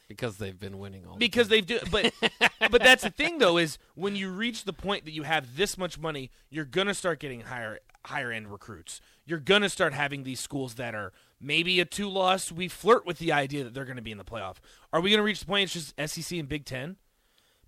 because 0.07 0.37
they've 0.37 0.59
been 0.59 0.77
winning 0.77 1.05
all. 1.05 1.15
because 1.17 1.47
they've 1.47 1.65
do 1.65 1.79
but 1.89 2.13
but 2.71 2.83
that's 2.83 3.03
the 3.03 3.09
thing 3.09 3.37
though 3.37 3.57
is 3.57 3.77
when 3.95 4.15
you 4.15 4.29
reach 4.29 4.65
the 4.65 4.73
point 4.73 5.05
that 5.05 5.11
you 5.11 5.23
have 5.23 5.55
this 5.55 5.77
much 5.77 5.97
money 5.97 6.29
you're 6.49 6.65
gonna 6.65 6.93
start 6.93 7.19
getting 7.19 7.41
higher 7.41 7.79
higher 8.05 8.31
end 8.31 8.51
recruits. 8.51 9.01
You're 9.25 9.39
gonna 9.39 9.69
start 9.69 9.93
having 9.93 10.23
these 10.23 10.39
schools 10.39 10.75
that 10.75 10.93
are 10.95 11.13
maybe 11.39 11.79
a 11.79 11.85
two 11.85 12.09
loss. 12.09 12.51
We 12.51 12.67
flirt 12.67 13.05
with 13.05 13.19
the 13.19 13.31
idea 13.31 13.63
that 13.63 13.73
they're 13.73 13.85
gonna 13.85 14.01
be 14.01 14.11
in 14.11 14.17
the 14.17 14.23
playoff. 14.23 14.57
Are 14.91 15.01
we 15.01 15.11
gonna 15.11 15.23
reach 15.23 15.39
the 15.39 15.45
point 15.45 15.63
it's 15.63 15.73
just 15.73 15.95
sec 15.97 16.37
and 16.37 16.49
big 16.49 16.65
ten? 16.65 16.97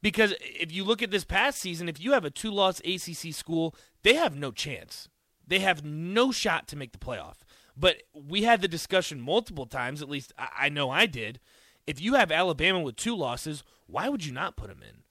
Because 0.01 0.33
if 0.41 0.71
you 0.71 0.83
look 0.83 1.01
at 1.01 1.11
this 1.11 1.23
past 1.23 1.59
season 1.59 1.89
if 1.89 1.99
you 1.99 2.11
have 2.13 2.25
a 2.25 2.29
two 2.29 2.51
loss 2.51 2.81
acc 2.85 3.33
school 3.33 3.75
they 4.03 4.15
have 4.15 4.35
no 4.35 4.51
chance. 4.51 5.09
They 5.47 5.59
have 5.59 5.83
no 5.85 6.31
shot 6.31 6.67
to 6.69 6.75
make 6.75 6.91
the 6.91 6.97
playoff. 6.97 7.37
But 7.77 8.03
we 8.13 8.43
had 8.43 8.61
the 8.61 8.67
discussion 8.67 9.19
multiple 9.21 9.65
times 9.65 10.01
at 10.01 10.09
least 10.09 10.33
i, 10.37 10.47
I 10.57 10.69
know 10.69 10.89
i 10.89 11.05
did. 11.05 11.39
If 11.87 12.01
you 12.01 12.15
have 12.15 12.31
Alabama 12.31 12.79
with 12.81 12.95
two 12.95 13.15
losses, 13.15 13.63
why 13.87 14.09
would 14.09 14.25
you 14.25 14.33
not 14.33 14.55
put 14.55 14.69
them 14.69 14.81
in? 14.81 15.03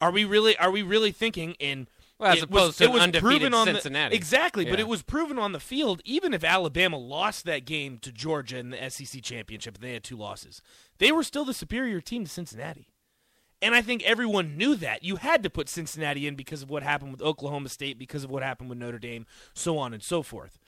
Are 0.00 0.10
we 0.10 0.24
really 0.24 0.56
are 0.56 0.70
we 0.70 0.82
really 0.82 1.12
thinking 1.12 1.52
in 1.60 1.88
Well, 2.22 2.32
as 2.32 2.38
it 2.38 2.44
opposed 2.44 2.66
was, 2.66 2.76
to 2.76 2.84
it 2.84 2.92
was 2.92 3.02
undefeated 3.02 3.40
proven 3.40 3.54
on 3.54 3.66
Cincinnati. 3.66 4.10
The, 4.10 4.16
exactly, 4.16 4.64
but 4.64 4.78
it 4.78 4.86
was 4.86 5.02
proven 5.02 5.40
on 5.40 5.50
the 5.50 5.58
field. 5.58 6.00
Even 6.04 6.32
if 6.32 6.44
Alabama 6.44 6.96
lost 6.96 7.44
that 7.46 7.64
game 7.64 7.98
to 7.98 8.12
Georgia 8.12 8.58
in 8.58 8.70
the 8.70 8.90
SEC 8.90 9.22
championship, 9.22 9.78
they 9.78 9.92
had 9.94 10.04
two 10.04 10.16
losses. 10.16 10.62
They 10.98 11.10
were 11.10 11.24
still 11.24 11.44
the 11.44 11.52
superior 11.52 12.00
team 12.00 12.22
to 12.22 12.30
Cincinnati, 12.30 12.92
and 13.60 13.74
I 13.74 13.82
think 13.82 14.04
everyone 14.04 14.56
knew 14.56 14.76
that. 14.76 15.02
You 15.02 15.16
had 15.16 15.42
to 15.42 15.50
put 15.50 15.68
Cincinnati 15.68 16.28
in 16.28 16.36
because 16.36 16.62
of 16.62 16.70
what 16.70 16.84
happened 16.84 17.10
with 17.10 17.22
Oklahoma 17.22 17.68
State, 17.68 17.98
because 17.98 18.22
of 18.22 18.30
what 18.30 18.44
happened 18.44 18.68
with 18.68 18.78
Notre 18.78 19.00
Dame, 19.00 19.26
so 19.52 19.76
on 19.76 19.92
and 19.92 20.02
so 20.02 20.22
forth. 20.22 20.60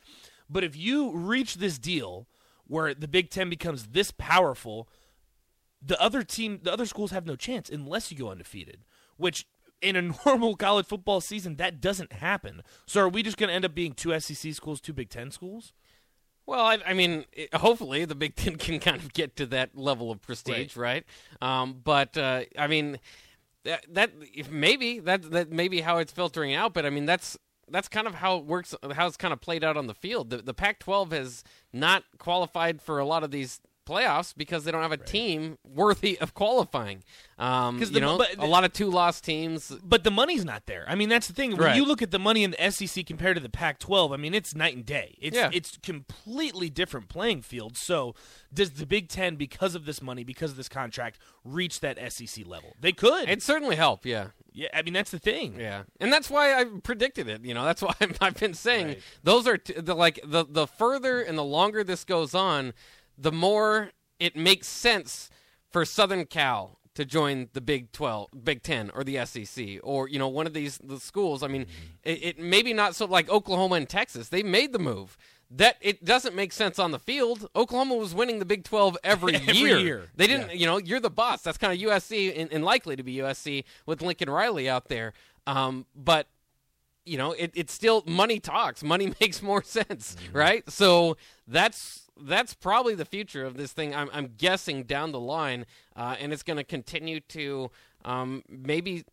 But 0.50 0.64
if 0.64 0.76
you 0.76 1.12
reach 1.16 1.54
this 1.54 1.78
deal 1.78 2.26
where 2.66 2.94
the 2.94 3.06
Big 3.06 3.30
Ten 3.30 3.48
becomes 3.48 3.88
this 3.88 4.10
powerful, 4.10 4.88
the 5.80 6.00
other 6.00 6.24
team, 6.24 6.58
the 6.64 6.72
other 6.72 6.86
schools 6.86 7.12
have 7.12 7.26
no 7.26 7.36
chance 7.36 7.70
unless 7.70 8.10
you 8.10 8.18
go 8.18 8.30
undefeated, 8.30 8.80
which 9.16 9.46
in 9.84 9.96
a 9.96 10.02
normal 10.26 10.56
college 10.56 10.86
football 10.86 11.20
season 11.20 11.56
that 11.56 11.80
doesn't 11.80 12.12
happen. 12.14 12.62
So 12.86 13.02
are 13.02 13.08
we 13.08 13.22
just 13.22 13.36
going 13.36 13.48
to 13.48 13.54
end 13.54 13.64
up 13.64 13.74
being 13.74 13.92
two 13.92 14.18
SEC 14.18 14.52
schools, 14.54 14.80
two 14.80 14.92
Big 14.92 15.10
Ten 15.10 15.30
schools? 15.30 15.72
Well, 16.46 16.64
I, 16.64 16.78
I 16.86 16.92
mean, 16.94 17.24
it, 17.32 17.54
hopefully 17.54 18.04
the 18.04 18.14
Big 18.14 18.34
Ten 18.36 18.56
can 18.56 18.80
kind 18.80 18.96
of 18.96 19.12
get 19.12 19.36
to 19.36 19.46
that 19.46 19.76
level 19.76 20.10
of 20.10 20.20
prestige, 20.20 20.76
right? 20.76 21.04
Um, 21.40 21.80
but 21.82 22.16
uh, 22.16 22.42
I 22.58 22.66
mean, 22.66 22.98
that, 23.64 23.84
that 23.94 24.12
if 24.34 24.50
maybe 24.50 25.00
that 25.00 25.30
that 25.30 25.50
may 25.50 25.68
be 25.68 25.80
how 25.80 25.98
it's 25.98 26.12
filtering 26.12 26.54
out. 26.54 26.74
But 26.74 26.86
I 26.86 26.90
mean, 26.90 27.06
that's 27.06 27.38
that's 27.68 27.88
kind 27.88 28.06
of 28.06 28.16
how 28.16 28.36
it 28.36 28.44
works, 28.44 28.74
how 28.92 29.06
it's 29.06 29.16
kind 29.16 29.32
of 29.32 29.40
played 29.40 29.64
out 29.64 29.76
on 29.76 29.86
the 29.86 29.94
field. 29.94 30.30
The, 30.30 30.38
the 30.38 30.52
Pac-12 30.52 31.12
has 31.12 31.44
not 31.72 32.04
qualified 32.18 32.82
for 32.82 32.98
a 32.98 33.06
lot 33.06 33.24
of 33.24 33.30
these 33.30 33.60
playoffs 33.84 34.34
because 34.36 34.64
they 34.64 34.70
don't 34.72 34.82
have 34.82 34.92
a 34.92 34.96
team 34.96 35.58
worthy 35.64 36.18
of 36.18 36.34
qualifying. 36.34 37.02
Um, 37.38 37.82
you 37.82 38.00
know, 38.00 38.18
but- 38.18 38.36
a 38.38 38.46
lot 38.46 38.64
of 38.64 38.72
two-loss 38.72 39.20
teams. 39.20 39.72
But 39.82 40.04
the 40.04 40.10
money's 40.10 40.44
not 40.44 40.66
there. 40.66 40.84
I 40.88 40.94
mean, 40.94 41.08
that's 41.08 41.26
the 41.26 41.32
thing. 41.32 41.50
When 41.52 41.60
Right. 41.60 41.76
you 41.76 41.84
look 41.84 42.00
at 42.02 42.10
the 42.10 42.18
money 42.18 42.44
in 42.44 42.52
the 42.52 42.62
SEC 42.70 43.02
compared 43.04 43.36
to 43.36 43.40
the 43.42 43.48
Pac-12, 43.48 44.12
I 44.12 44.16
mean, 44.16 44.34
it's 44.34 44.54
night 44.54 44.74
and 44.76 44.86
day. 44.86 45.16
It's 45.20 45.36
Yeah. 45.36 45.50
it's 45.52 45.76
completely 45.82 46.70
different 46.70 47.08
playing 47.08 47.42
field. 47.42 47.76
So, 47.76 48.14
does 48.52 48.70
the 48.72 48.86
Big 48.86 49.08
Ten, 49.08 49.34
because 49.36 49.74
of 49.74 49.84
this 49.84 50.00
money, 50.00 50.22
because 50.22 50.52
of 50.52 50.56
this 50.56 50.68
contract, 50.68 51.18
reach 51.44 51.80
that 51.80 51.98
SEC 51.98 52.44
level? 52.44 52.74
They 52.80 52.92
could. 52.92 53.28
It 53.28 53.42
certainly 53.42 53.74
help, 53.76 54.06
yeah. 54.06 54.28
yeah, 54.52 54.68
I 54.72 54.82
mean, 54.82 54.94
that's 54.94 55.10
the 55.10 55.18
thing. 55.18 55.58
Yeah, 55.58 55.82
and 56.00 56.12
that's 56.12 56.30
why 56.30 56.54
I 56.54 56.64
predicted 56.64 57.28
it. 57.28 57.44
You 57.44 57.54
know, 57.54 57.64
that's 57.64 57.82
why 57.86 57.94
I've, 58.00 58.16
I've 58.20 58.34
been 58.38 58.54
saying 58.54 58.86
Right. 58.86 59.02
those 59.24 59.48
are 59.48 59.58
t- 59.58 59.74
the 59.76 59.94
like 59.96 60.20
the 60.24 60.44
the 60.48 60.66
further 60.68 61.20
and 61.20 61.36
the 61.36 61.42
longer 61.44 61.82
this 61.82 62.04
goes 62.04 62.34
on, 62.34 62.72
the 63.18 63.32
more 63.32 63.90
it 64.18 64.36
makes 64.36 64.66
sense 64.68 65.30
for 65.70 65.84
Southern 65.84 66.24
Cal 66.26 66.78
to 66.94 67.04
join 67.04 67.48
the 67.52 67.60
Big 67.60 67.90
Twelve, 67.92 68.28
Big 68.44 68.62
Ten, 68.62 68.90
or 68.94 69.02
the 69.04 69.24
SEC, 69.26 69.80
or 69.82 70.08
you 70.08 70.18
know 70.18 70.28
one 70.28 70.46
of 70.46 70.54
these 70.54 70.78
the 70.78 71.00
schools. 71.00 71.42
I 71.42 71.48
mean, 71.48 71.66
it, 72.02 72.22
it 72.22 72.38
maybe 72.38 72.72
not 72.72 72.94
so 72.94 73.06
like 73.06 73.28
Oklahoma 73.28 73.76
and 73.76 73.88
Texas. 73.88 74.28
They 74.28 74.42
made 74.42 74.72
the 74.72 74.78
move. 74.78 75.16
That 75.50 75.76
it 75.80 76.04
doesn't 76.04 76.34
make 76.34 76.52
sense 76.52 76.78
on 76.78 76.90
the 76.90 76.98
field. 76.98 77.48
Oklahoma 77.54 77.96
was 77.96 78.14
winning 78.14 78.38
the 78.38 78.44
Big 78.44 78.64
Twelve 78.64 78.96
every, 79.04 79.34
Every 79.48 79.54
year. 79.54 79.78
year. 79.78 80.08
They 80.16 80.26
didn't, 80.26 80.54
you 80.56 80.66
know, 80.66 80.78
you're 80.78 81.00
the 81.00 81.10
boss. 81.10 81.42
That's 81.42 81.58
kind 81.58 81.72
of 81.72 81.88
USC 81.90 82.32
and, 82.36 82.52
and 82.52 82.64
likely 82.64 82.96
to 82.96 83.02
be 83.02 83.16
USC 83.16 83.64
with 83.86 84.00
Lincoln 84.02 84.30
Riley 84.30 84.68
out 84.68 84.88
there. 84.88 85.12
Um, 85.46 85.86
but 85.94 86.26
you 87.04 87.18
know, 87.18 87.32
it, 87.32 87.52
it's 87.54 87.72
still 87.72 88.02
money 88.06 88.40
talks. 88.40 88.82
Money 88.82 89.12
makes 89.20 89.42
more 89.42 89.62
sense, 89.62 90.16
right? 90.32 90.68
So 90.70 91.16
that's 91.46 92.03
that's 92.20 92.54
probably 92.54 92.94
the 92.94 93.04
future 93.04 93.44
of 93.44 93.56
this 93.56 93.72
thing. 93.72 93.94
I'm, 93.94 94.08
I'm 94.12 94.34
guessing 94.36 94.84
down 94.84 95.12
the 95.12 95.20
line, 95.20 95.66
uh, 95.96 96.16
and 96.18 96.32
it's 96.32 96.42
going 96.42 96.56
to 96.56 96.64
continue 96.64 97.20
to 97.20 97.70
um, 98.04 98.42
maybe 98.48 99.04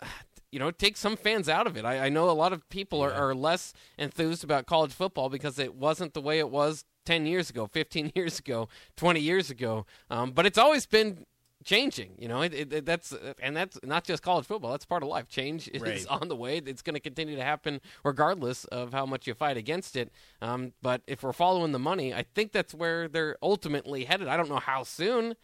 you 0.50 0.60
know, 0.60 0.70
take 0.70 0.96
some 0.96 1.16
fans 1.16 1.48
out 1.48 1.66
of 1.66 1.76
it. 1.76 1.84
I, 1.84 2.06
I 2.06 2.08
know 2.08 2.30
a 2.30 2.32
lot 2.32 2.52
of 2.52 2.68
people 2.68 3.02
are, 3.02 3.12
are 3.12 3.34
less 3.34 3.72
enthused 3.98 4.44
about 4.44 4.66
college 4.66 4.92
football 4.92 5.28
because 5.28 5.58
it 5.58 5.74
wasn't 5.74 6.14
the 6.14 6.20
way 6.20 6.38
it 6.38 6.48
was 6.48 6.84
10 7.06 7.26
years 7.26 7.50
ago, 7.50 7.66
15 7.66 8.12
years 8.14 8.38
ago, 8.38 8.68
20 8.96 9.18
years 9.18 9.50
ago. 9.50 9.84
Um, 10.10 10.30
but 10.30 10.46
it's 10.46 10.58
always 10.58 10.86
been 10.86 11.26
changing, 11.64 12.14
you 12.18 12.28
know, 12.28 12.42
it, 12.42 12.72
it, 12.72 12.84
that's, 12.86 13.14
and 13.42 13.56
that's 13.56 13.78
not 13.82 14.04
just 14.04 14.22
college 14.22 14.46
football. 14.46 14.70
That's 14.70 14.84
part 14.84 15.02
of 15.02 15.08
life. 15.08 15.28
Change 15.28 15.68
is 15.72 15.82
Right. 15.82 16.06
on 16.08 16.28
the 16.28 16.36
way. 16.36 16.58
It's 16.58 16.82
going 16.82 16.94
to 16.94 17.00
continue 17.00 17.36
to 17.36 17.42
happen 17.42 17.80
regardless 18.04 18.64
of 18.66 18.92
how 18.92 19.06
much 19.06 19.26
you 19.26 19.34
fight 19.34 19.56
against 19.56 19.96
it. 19.96 20.12
Um, 20.42 20.72
but 20.82 21.02
if 21.06 21.22
we're 21.22 21.32
following 21.32 21.72
the 21.72 21.78
money, 21.78 22.12
I 22.14 22.24
think 22.34 22.52
that's 22.52 22.74
where 22.74 23.08
they're 23.08 23.36
ultimately 23.42 24.04
headed. 24.04 24.28
I 24.28 24.36
don't 24.36 24.48
know 24.48 24.58
how 24.58 24.82
soon. 24.82 25.34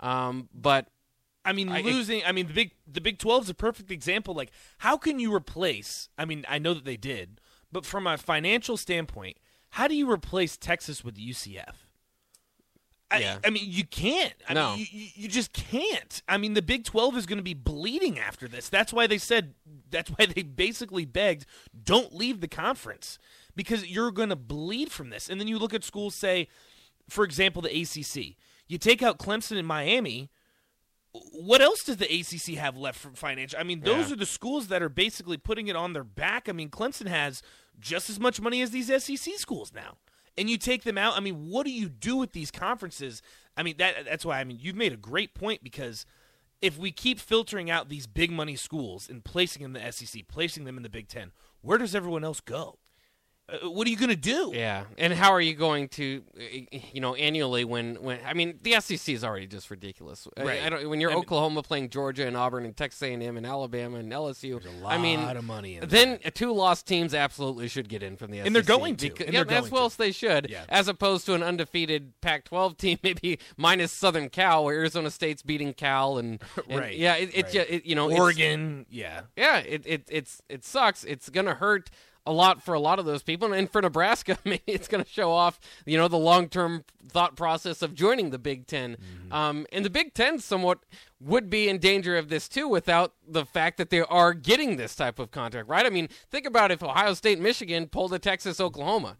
Um, 0.00 0.48
but 0.52 0.88
I 1.44 1.52
mean, 1.52 1.68
I- 1.70 1.80
losing. 1.80 2.22
I 2.26 2.32
mean, 2.32 2.48
the 2.48 2.52
big 2.52 2.72
the 2.86 3.00
Big 3.00 3.18
Twelve 3.18 3.44
is 3.44 3.50
a 3.50 3.54
perfect 3.54 3.90
example. 3.90 4.34
Like, 4.34 4.50
how 4.78 4.96
can 4.98 5.18
you 5.18 5.34
replace? 5.34 6.08
I 6.18 6.24
mean, 6.24 6.44
I 6.48 6.58
know 6.58 6.74
that 6.74 6.84
they 6.84 6.96
did, 6.98 7.40
but 7.72 7.86
from 7.86 8.06
a 8.06 8.18
financial 8.18 8.76
standpoint, 8.76 9.38
how 9.70 9.88
do 9.88 9.94
you 9.94 10.10
replace 10.10 10.56
Texas 10.56 11.02
with 11.02 11.16
UCF? 11.16 11.87
I, 13.10 13.20
Yeah. 13.20 13.38
I 13.44 13.50
mean, 13.50 13.64
you 13.66 13.84
can't. 13.84 14.34
I 14.48 14.54
No. 14.54 14.76
mean, 14.76 14.86
you, 14.90 15.08
you, 15.14 15.28
just 15.28 15.52
can't. 15.52 16.22
I 16.28 16.36
mean, 16.36 16.54
the 16.54 16.62
Big 16.62 16.84
12 16.84 17.16
is 17.16 17.26
going 17.26 17.38
to 17.38 17.42
be 17.42 17.54
bleeding 17.54 18.18
after 18.18 18.46
this. 18.48 18.68
That's 18.68 18.92
why 18.92 19.06
they 19.06 19.18
said, 19.18 19.54
that's 19.90 20.10
why 20.10 20.26
they 20.26 20.42
basically 20.42 21.04
begged, 21.06 21.46
don't 21.84 22.14
leave 22.14 22.40
the 22.40 22.48
conference 22.48 23.18
because 23.56 23.86
you're 23.86 24.10
going 24.10 24.28
to 24.28 24.36
bleed 24.36 24.90
from 24.92 25.08
this. 25.10 25.28
And 25.30 25.40
then 25.40 25.48
you 25.48 25.58
look 25.58 25.72
at 25.72 25.84
schools, 25.84 26.14
say, 26.14 26.48
for 27.08 27.24
example, 27.24 27.62
the 27.62 27.70
ACC. 27.82 28.36
You 28.66 28.76
take 28.76 29.02
out 29.02 29.18
Clemson 29.18 29.56
and 29.58 29.66
Miami, 29.66 30.28
what 31.12 31.62
else 31.62 31.82
does 31.84 31.96
the 31.96 32.04
ACC 32.20 32.58
have 32.58 32.76
left 32.76 32.98
from 32.98 33.14
financial? 33.14 33.58
I 33.58 33.62
mean, 33.62 33.80
those 33.80 34.08
Yeah. 34.08 34.12
are 34.12 34.16
the 34.16 34.26
schools 34.26 34.68
that 34.68 34.82
are 34.82 34.90
basically 34.90 35.38
putting 35.38 35.68
it 35.68 35.76
on 35.76 35.94
their 35.94 36.04
back. 36.04 36.48
I 36.48 36.52
mean, 36.52 36.68
Clemson 36.68 37.06
has 37.08 37.42
just 37.80 38.10
as 38.10 38.20
much 38.20 38.40
money 38.40 38.60
as 38.60 38.70
these 38.70 38.90
SEC 38.90 39.38
schools 39.38 39.72
now. 39.74 39.96
And 40.38 40.48
you 40.48 40.56
take 40.56 40.84
them 40.84 40.96
out. 40.96 41.16
I 41.16 41.20
mean, 41.20 41.48
what 41.48 41.66
do 41.66 41.72
you 41.72 41.88
do 41.88 42.16
with 42.16 42.32
these 42.32 42.50
conferences? 42.50 43.22
I 43.56 43.62
mean, 43.62 43.74
that 43.78 44.04
that's 44.04 44.24
why 44.24 44.40
I 44.40 44.44
mean, 44.44 44.58
you've 44.60 44.76
made 44.76 44.92
a 44.92 44.96
great 44.96 45.34
point 45.34 45.64
because 45.64 46.06
if 46.60 46.78
we 46.78 46.90
keep 46.90 47.20
filtering 47.20 47.70
out 47.70 47.88
these 47.88 48.06
big 48.06 48.30
money 48.30 48.56
schools 48.56 49.08
and 49.08 49.24
placing 49.24 49.62
them 49.62 49.76
in 49.76 49.82
the 49.82 49.92
SEC, 49.92 50.26
placing 50.28 50.64
them 50.64 50.76
in 50.76 50.82
the 50.82 50.88
Big 50.88 51.08
10, 51.08 51.32
where 51.60 51.78
does 51.78 51.94
everyone 51.94 52.24
else 52.24 52.40
go? 52.40 52.78
Uh, 53.50 53.70
what 53.70 53.86
are 53.86 53.90
you 53.90 53.96
going 53.96 54.10
to 54.10 54.16
do? 54.16 54.50
Yeah, 54.54 54.84
and 54.98 55.10
how 55.12 55.32
are 55.32 55.40
you 55.40 55.54
going 55.54 55.88
to, 55.88 56.22
uh, 56.38 56.76
you 56.92 57.00
know, 57.00 57.14
annually 57.14 57.64
when 57.64 57.94
when 57.96 58.18
I 58.26 58.34
mean 58.34 58.58
the 58.62 58.78
SEC 58.80 59.08
is 59.14 59.24
already 59.24 59.46
just 59.46 59.70
ridiculous. 59.70 60.28
Right. 60.36 60.62
I, 60.62 60.68
don't, 60.68 60.90
when 60.90 61.00
you're 61.00 61.10
I 61.10 61.14
mean- 61.14 61.22
Oklahoma 61.24 61.62
playing 61.62 61.88
Georgia 61.88 62.26
and 62.26 62.36
Auburn 62.36 62.66
and 62.66 62.76
Texas 62.76 63.00
A&M 63.02 63.36
and 63.38 63.46
Alabama 63.46 63.96
and 63.98 64.12
LSU, 64.12 64.60
There's 64.62 64.66
a 64.82 64.86
I 64.86 64.98
mean, 64.98 65.22
lot 65.22 65.36
of 65.38 65.44
money 65.44 65.76
in 65.76 65.88
then 65.88 66.18
two 66.34 66.52
lost 66.52 66.86
teams 66.86 67.14
absolutely 67.14 67.68
should 67.68 67.88
get 67.88 68.02
in 68.02 68.16
from 68.18 68.30
the 68.32 68.38
SEC, 68.38 68.46
And 68.46 68.54
they're 68.54 68.62
going 68.62 68.96
to, 68.96 69.08
Becau- 69.08 69.24
and 69.24 69.32
yeah, 69.32 69.44
they're 69.44 69.58
as 69.58 69.70
well 69.70 69.86
as 69.86 69.96
they 69.96 70.12
should, 70.12 70.50
Yeah. 70.50 70.64
as 70.68 70.86
opposed 70.88 71.24
to 71.26 71.34
an 71.34 71.42
undefeated 71.42 72.12
Pac-12 72.20 72.76
team, 72.76 72.98
maybe 73.02 73.38
minus 73.56 73.92
Southern 73.92 74.28
Cal, 74.28 74.64
where 74.64 74.74
Arizona 74.76 75.10
State's 75.10 75.42
beating 75.42 75.72
Cal, 75.72 76.18
and, 76.18 76.42
and 76.68 76.80
Right, 76.80 76.96
yeah, 76.98 77.14
it, 77.14 77.30
it, 77.32 77.44
right. 77.46 77.54
it 77.70 77.86
you 77.86 77.94
know, 77.94 78.08
it's- 78.10 78.20
Oregon, 78.20 78.84
yeah. 78.90 79.22
yeah, 79.36 79.58
it, 79.60 79.82
it 79.86 80.02
it's 80.10 80.42
it 80.50 80.64
sucks. 80.66 81.04
It's 81.04 81.30
gonna 81.30 81.54
hurt 81.54 81.88
a 82.26 82.32
lot 82.32 82.62
for 82.62 82.74
a 82.74 82.80
lot 82.80 82.98
of 82.98 83.06
those 83.06 83.22
people, 83.22 83.52
and 83.52 83.70
for 83.70 83.80
Nebraska, 83.80 84.38
maybe 84.44 84.62
it's 84.66 84.88
going 84.88 85.02
to 85.02 85.10
show 85.10 85.30
off, 85.30 85.58
you 85.86 85.96
know, 85.96 86.08
the 86.08 86.18
long-term 86.18 86.84
thought 87.08 87.36
process 87.36 87.80
of 87.82 87.94
joining 87.94 88.30
the 88.30 88.38
Big 88.38 88.66
10 88.66 88.96
Mm-hmm. 88.98 89.32
Um, 89.32 89.66
and 89.72 89.84
the 89.84 89.90
Big 89.90 90.14
Ten 90.14 90.38
somewhat 90.38 90.78
would 91.20 91.50
be 91.50 91.68
in 91.68 91.78
danger 91.78 92.16
of 92.16 92.28
this 92.28 92.48
too, 92.48 92.68
without 92.68 93.14
the 93.26 93.44
fact 93.44 93.76
that 93.78 93.90
they 93.90 94.00
are 94.00 94.32
getting 94.32 94.76
this 94.76 94.94
type 94.94 95.18
of 95.18 95.30
contract, 95.30 95.68
right? 95.68 95.84
I 95.84 95.90
mean, 95.90 96.08
think 96.30 96.46
about 96.46 96.70
if 96.70 96.82
Ohio 96.82 97.14
State, 97.14 97.38
Michigan 97.38 97.86
pulled 97.88 98.12
a 98.12 98.18
Texas, 98.18 98.60
Oklahoma. 98.60 99.16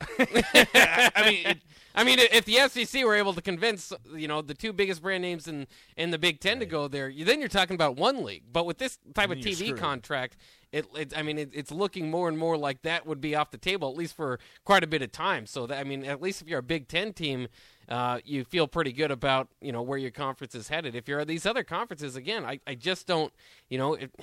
I 0.18 1.22
mean, 1.24 1.46
it, 1.46 1.58
I 1.94 2.04
mean, 2.04 2.18
if 2.18 2.44
the 2.44 2.68
SEC 2.68 3.04
were 3.04 3.16
able 3.16 3.34
to 3.34 3.42
convince 3.42 3.92
you 4.14 4.28
know 4.28 4.42
the 4.42 4.54
two 4.54 4.72
biggest 4.72 5.02
brand 5.02 5.22
names 5.22 5.48
in 5.48 5.66
in 5.96 6.10
the 6.10 6.18
Big 6.18 6.40
Ten 6.40 6.60
to 6.60 6.66
go 6.66 6.88
there, 6.88 7.12
then 7.12 7.40
you're 7.40 7.48
talking 7.48 7.74
about 7.74 7.96
one 7.96 8.24
league. 8.24 8.44
But 8.52 8.66
with 8.66 8.78
this 8.78 8.98
type 9.14 9.30
of 9.30 9.38
TV 9.38 9.54
screwed. 9.56 9.78
contract, 9.78 10.36
it, 10.72 10.86
it 10.96 11.16
I 11.16 11.22
mean, 11.22 11.38
it, 11.38 11.50
it's 11.52 11.72
looking 11.72 12.10
more 12.10 12.28
and 12.28 12.38
more 12.38 12.56
like 12.56 12.82
that 12.82 13.06
would 13.06 13.20
be 13.20 13.34
off 13.34 13.50
the 13.50 13.58
table 13.58 13.90
at 13.90 13.96
least 13.96 14.14
for 14.14 14.38
quite 14.64 14.84
a 14.84 14.86
bit 14.86 15.02
of 15.02 15.10
time. 15.10 15.46
So 15.46 15.66
that 15.66 15.78
I 15.78 15.84
mean, 15.84 16.04
at 16.04 16.22
least 16.22 16.42
if 16.42 16.48
you're 16.48 16.60
a 16.60 16.62
Big 16.62 16.86
Ten 16.86 17.12
team, 17.12 17.48
uh, 17.88 18.20
you 18.24 18.44
feel 18.44 18.68
pretty 18.68 18.92
good 18.92 19.10
about 19.10 19.48
you 19.60 19.72
know 19.72 19.82
where 19.82 19.98
your 19.98 20.12
conference 20.12 20.54
is 20.54 20.68
headed. 20.68 20.94
If 20.94 21.08
you're 21.08 21.20
at 21.20 21.28
these 21.28 21.46
other 21.46 21.64
conferences, 21.64 22.14
again, 22.14 22.44
I, 22.44 22.60
I 22.66 22.74
just 22.74 23.06
don't 23.06 23.32
you 23.68 23.78
know 23.78 23.94
it. 23.94 24.14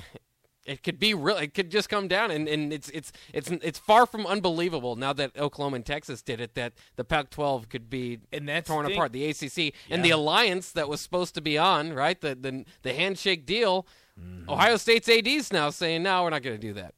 It 0.67 0.83
could 0.83 0.99
be 0.99 1.13
real. 1.13 1.37
It 1.37 1.53
could 1.53 1.71
just 1.71 1.89
come 1.89 2.07
down, 2.07 2.29
and, 2.29 2.47
and 2.47 2.73
it's 2.73 2.89
it's 2.89 3.11
it's 3.33 3.49
it's 3.49 3.79
far 3.79 4.05
from 4.05 4.27
unbelievable 4.27 4.95
now 4.97 5.13
that 5.13 5.37
Oklahoma 5.37 5.77
and 5.77 5.85
Texas 5.85 6.21
did 6.21 6.41
it 6.41 6.55
that 6.55 6.73
the 6.97 7.03
Pac-12 7.03 7.69
could 7.69 7.89
be 7.89 8.19
And 8.31 8.47
that's 8.47 8.67
torn 8.67 8.85
the 8.85 8.93
apart. 8.93 9.13
The 9.13 9.29
ACC 9.29 9.73
and 9.89 10.03
the 10.03 10.11
alliance 10.11 10.71
that 10.73 10.89
was 10.89 11.01
supposed 11.01 11.33
to 11.35 11.41
be 11.41 11.57
on 11.57 11.93
right 11.93 12.19
the 12.19 12.35
the, 12.35 12.65
the 12.83 12.93
handshake 12.93 13.45
deal. 13.45 13.87
Mm-hmm. 14.19 14.49
Ohio 14.49 14.77
State's 14.77 15.07
AD's 15.07 15.53
now 15.53 15.69
saying 15.69 16.03
no, 16.03 16.23
we're 16.23 16.31
not 16.31 16.43
going 16.43 16.59
to 16.59 16.61
do 16.61 16.73
that. 16.73 16.93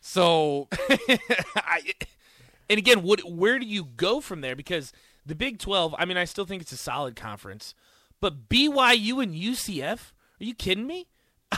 So 0.00 0.68
I, 1.56 1.82
and 2.68 2.78
again, 2.78 3.02
what, 3.02 3.22
where 3.30 3.58
do 3.58 3.66
you 3.66 3.84
go 3.84 4.20
from 4.20 4.40
there? 4.40 4.56
Because 4.56 4.92
the 5.26 5.34
Big 5.34 5.58
12, 5.58 5.94
I 5.98 6.06
mean, 6.06 6.16
I 6.16 6.24
still 6.24 6.44
think 6.46 6.62
it's 6.62 6.72
a 6.72 6.76
solid 6.76 7.16
conference, 7.16 7.74
but 8.20 8.48
BYU 8.48 9.22
and 9.22 9.34
UCF, 9.34 10.12
are 10.40 10.44
you 10.44 10.54
kidding 10.54 10.86
me? 10.86 11.06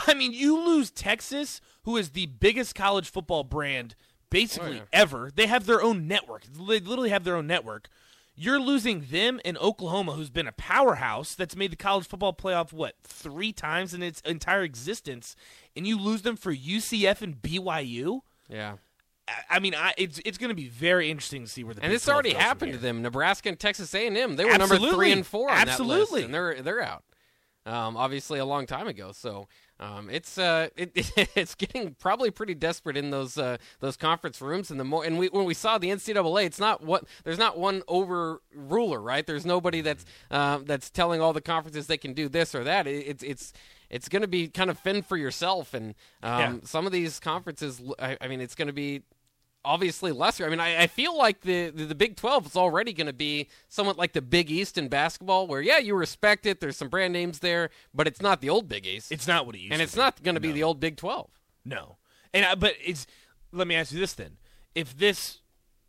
I 0.07 0.13
mean, 0.13 0.33
you 0.33 0.57
lose 0.59 0.91
Texas, 0.91 1.61
who 1.83 1.97
is 1.97 2.09
the 2.11 2.25
biggest 2.25 2.75
college 2.75 3.09
football 3.09 3.43
brand 3.43 3.95
basically 4.29 4.69
Oh, 4.71 4.73
yeah. 4.73 4.81
ever. 4.91 5.31
They 5.33 5.47
have 5.47 5.65
their 5.65 5.81
own 5.81 6.07
network. 6.07 6.43
They 6.45 6.79
literally 6.79 7.09
have 7.09 7.23
their 7.23 7.35
own 7.37 7.47
network. 7.47 7.87
You're 8.35 8.59
losing 8.59 9.05
them 9.09 9.39
and 9.45 9.57
Oklahoma, 9.59 10.11
who's 10.13 10.29
been 10.29 10.47
a 10.47 10.51
powerhouse 10.51 11.35
that's 11.35 11.55
made 11.55 11.71
the 11.71 11.77
college 11.77 12.05
football 12.05 12.33
playoff, 12.33 12.73
what, 12.73 12.95
three 13.03 13.53
times 13.53 13.93
in 13.93 14.03
its 14.03 14.19
entire 14.21 14.63
existence, 14.63 15.37
and 15.75 15.87
you 15.87 15.97
lose 15.97 16.23
them 16.23 16.35
for 16.35 16.53
UCF 16.53 17.21
and 17.21 17.41
BYU? 17.41 18.21
yeah. 18.49 18.75
I- 19.49 19.59
mean, 19.59 19.73
I, 19.73 19.93
it's 19.97 20.19
it's 20.23 20.37
going 20.37 20.49
to 20.49 20.55
be 20.55 20.67
very 20.67 21.09
interesting 21.09 21.43
to 21.45 21.49
see 21.49 21.63
where 21.63 21.73
the 21.73 21.83
And 21.83 21.91
it's 21.91 22.07
already 22.07 22.33
happened 22.33 22.73
to 22.73 22.77
them. 22.77 23.01
Nebraska 23.01 23.49
and 23.49 23.57
Texas 23.59 23.95
A&M, 23.95 24.35
they 24.35 24.45
were 24.45 24.55
number 24.57 24.77
three 24.77 25.11
and 25.11 25.25
four 25.25 25.49
on 25.49 25.55
that 25.55 25.67
Absolutely. 25.69 26.19
list, 26.21 26.25
and 26.25 26.33
they're 26.33 26.61
they're 26.61 26.81
out. 26.83 27.03
Um, 27.65 27.97
obviously, 27.97 28.37
a 28.37 28.45
long 28.45 28.67
time 28.67 28.87
ago. 28.87 29.11
So 29.11 29.47
um, 29.79 30.09
it's 30.11 30.37
uh, 30.37 30.67
it, 30.77 30.91
it's 31.35 31.55
getting 31.55 31.95
probably 31.99 32.29
pretty 32.29 32.53
desperate 32.53 32.95
in 32.95 33.09
those 33.09 33.37
uh, 33.37 33.57
those 33.79 33.97
conference 33.97 34.39
rooms. 34.39 34.69
And 34.69 34.79
the 34.79 34.83
more 34.83 35.03
and 35.03 35.17
we 35.17 35.27
when 35.29 35.45
we 35.45 35.55
saw 35.55 35.77
the 35.79 35.89
NCAA, 35.89 36.45
it's 36.45 36.59
not 36.59 36.83
what 36.83 37.05
there's 37.23 37.39
not 37.39 37.57
one 37.57 37.81
over 37.87 38.41
ruler, 38.53 39.01
right? 39.01 39.25
There's 39.25 39.45
nobody 39.45 39.81
that's 39.81 40.05
uh, 40.29 40.59
that's 40.63 40.89
telling 40.91 41.21
all 41.21 41.33
the 41.33 41.41
conferences 41.41 41.87
they 41.87 41.97
can 41.97 42.13
do 42.13 42.29
this 42.29 42.53
or 42.53 42.63
that. 42.63 42.85
It, 42.85 43.07
it's 43.07 43.23
it's 43.23 43.53
it's 43.89 44.09
going 44.09 44.21
to 44.23 44.27
be 44.27 44.47
kind 44.47 44.69
of 44.69 44.77
fend 44.79 45.05
for 45.05 45.17
yourself, 45.17 45.73
and 45.73 45.95
um, 46.23 46.39
Yeah. 46.39 46.55
some 46.65 46.85
of 46.85 46.91
these 46.91 47.19
conferences. 47.19 47.81
I, 47.99 48.17
I 48.21 48.27
mean, 48.27 48.41
it's 48.41 48.55
going 48.55 48.67
to 48.67 48.73
be 48.73 49.01
obviously 49.65 50.11
lesser. 50.11 50.45
I 50.45 50.49
mean, 50.49 50.59
I, 50.59 50.83
I 50.83 50.87
feel 50.87 51.17
like 51.17 51.41
the, 51.41 51.69
the 51.69 51.85
the 51.85 51.95
Big 51.95 52.15
Twelve 52.15 52.45
is 52.45 52.55
already 52.55 52.93
going 52.93 53.07
to 53.07 53.13
be 53.13 53.49
somewhat 53.67 53.97
like 53.97 54.13
the 54.13 54.21
Big 54.21 54.49
East 54.51 54.77
in 54.77 54.87
basketball, 54.87 55.47
where 55.47 55.61
yeah, 55.61 55.79
you 55.79 55.95
respect 55.95 56.45
it. 56.45 56.59
There's 56.59 56.77
some 56.77 56.89
brand 56.89 57.13
names 57.13 57.39
there, 57.39 57.69
but 57.93 58.07
it's 58.07 58.21
not 58.21 58.41
the 58.41 58.49
old 58.49 58.67
Big 58.69 58.85
East, 58.85 59.11
It's 59.11 59.27
not 59.27 59.45
what 59.45 59.55
it 59.55 59.59
used 59.59 59.73
and 59.73 59.81
it's 59.81 59.95
be. 59.95 60.01
not 60.01 60.23
going 60.23 60.35
to 60.35 60.41
be 60.41 60.51
the 60.51 60.63
old 60.63 60.79
Big 60.79 60.97
Twelve. 60.97 61.29
No, 61.65 61.97
and 62.33 62.45
I, 62.45 62.55
but 62.55 62.75
it's. 62.83 63.07
Let 63.51 63.67
me 63.67 63.75
ask 63.75 63.91
you 63.91 63.99
this 63.99 64.13
then: 64.13 64.37
If 64.73 64.97
this 64.97 65.39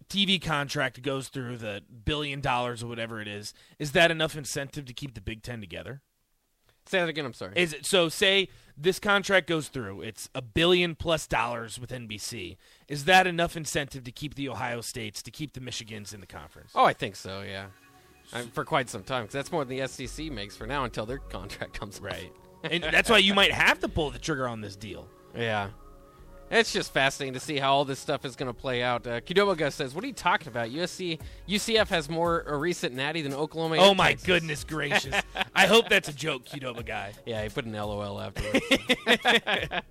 TV 0.09 0.41
contract 0.41 1.03
goes 1.03 1.29
through 1.29 1.59
the 1.59 1.83
billion 2.05 2.41
dollars 2.41 2.83
or 2.83 2.87
whatever 2.87 3.21
it 3.21 3.29
is, 3.29 3.53
is 3.79 3.93
that 3.93 4.11
enough 4.11 4.37
incentive 4.37 4.85
to 4.87 4.93
keep 4.93 5.15
the 5.15 5.21
Big 5.21 5.43
Ten 5.43 5.61
together? 5.61 6.03
Say 6.87 7.01
that 7.01 7.09
again. 7.09 7.25
I'm 7.27 7.35
sorry. 7.35 7.55
Is 7.57 7.73
it 7.73 7.85
so? 7.85 8.09
Say 8.09 8.49
this 8.77 8.99
contract 8.99 9.47
goes 9.47 9.69
through, 9.69 10.03
it's 10.03 10.29
a 10.35 10.43
billion 10.43 10.95
plus 10.95 11.27
dollars 11.27 11.79
with 11.81 11.91
NBC. 11.91 12.57
Is 12.89 13.05
that 13.07 13.27
enough 13.27 13.57
incentive 13.57 14.05
to 14.05 14.13
keep 14.13 14.35
the 14.35 14.49
Ohio 14.49 14.81
States, 14.81 15.23
to 15.23 15.31
keep 15.31 15.55
the 15.55 15.61
Michigans 15.61 16.13
in 16.15 16.21
the 16.21 16.27
conference? 16.27 16.73
oh, 16.75 16.85
I 16.85 16.93
think 16.93 17.17
so. 17.17 17.43
Yeah, 17.43 17.67
I 18.33 18.43
for 18.43 18.65
quite 18.65 18.89
some 18.89 19.03
time 19.03 19.23
because 19.25 19.35
that's 19.35 19.53
more 19.53 19.65
than 19.65 19.77
the 19.77 19.87
SEC 19.89 20.27
makes 20.31 20.57
for 20.57 20.67
now 20.67 20.85
until 20.85 21.07
their 21.07 21.19
contract 21.31 21.79
comes. 21.79 22.01
Right. 22.01 22.33
and 22.65 22.83
that's 22.83 23.09
why 23.11 23.19
you 23.19 23.35
might 23.35 23.53
have 23.53 23.81
to 23.81 23.89
pull 23.89 24.11
the 24.11 24.19
trigger 24.19 24.49
on 24.49 24.61
this 24.61 24.77
deal. 24.77 25.09
Yeah. 25.37 25.71
It's 26.49 26.73
just 26.73 26.93
fascinating 26.93 27.35
to 27.35 27.41
see 27.41 27.57
how 27.59 27.75
all 27.75 27.85
this 27.85 27.99
stuff 27.99 28.25
is 28.25 28.37
going 28.37 28.47
to 28.47 28.55
play 28.55 28.81
out. 28.83 29.05
Uh, 29.07 29.21
Kidobaga 29.21 29.73
says, 29.73 29.95
"What 29.95 30.05
are 30.05 30.07
you 30.07 30.13
talking 30.13 30.47
about? 30.47 30.71
USC, 30.71 31.19
UCF 31.49 31.89
has 31.89 32.09
more 32.09 32.43
a 32.47 32.57
recent 32.57 32.95
natty 32.95 33.23
than 33.23 33.35
Oklahoma." 33.35 33.77
Oh 33.81 33.95
my 33.95 34.11
Texas." 34.11 34.27
goodness 34.27 34.65
gracious! 34.65 35.15
I 35.57 35.67
hope 35.67 35.89
that's 35.89 36.09
a 36.09 36.13
joke, 36.13 36.45
Qdoba 36.47 36.87
guy. 36.87 37.15
Yeah, 37.27 37.43
he 37.43 37.49
put 37.49 37.65
an 37.65 37.73
LOL 37.73 38.21
afterwards. 38.21 38.65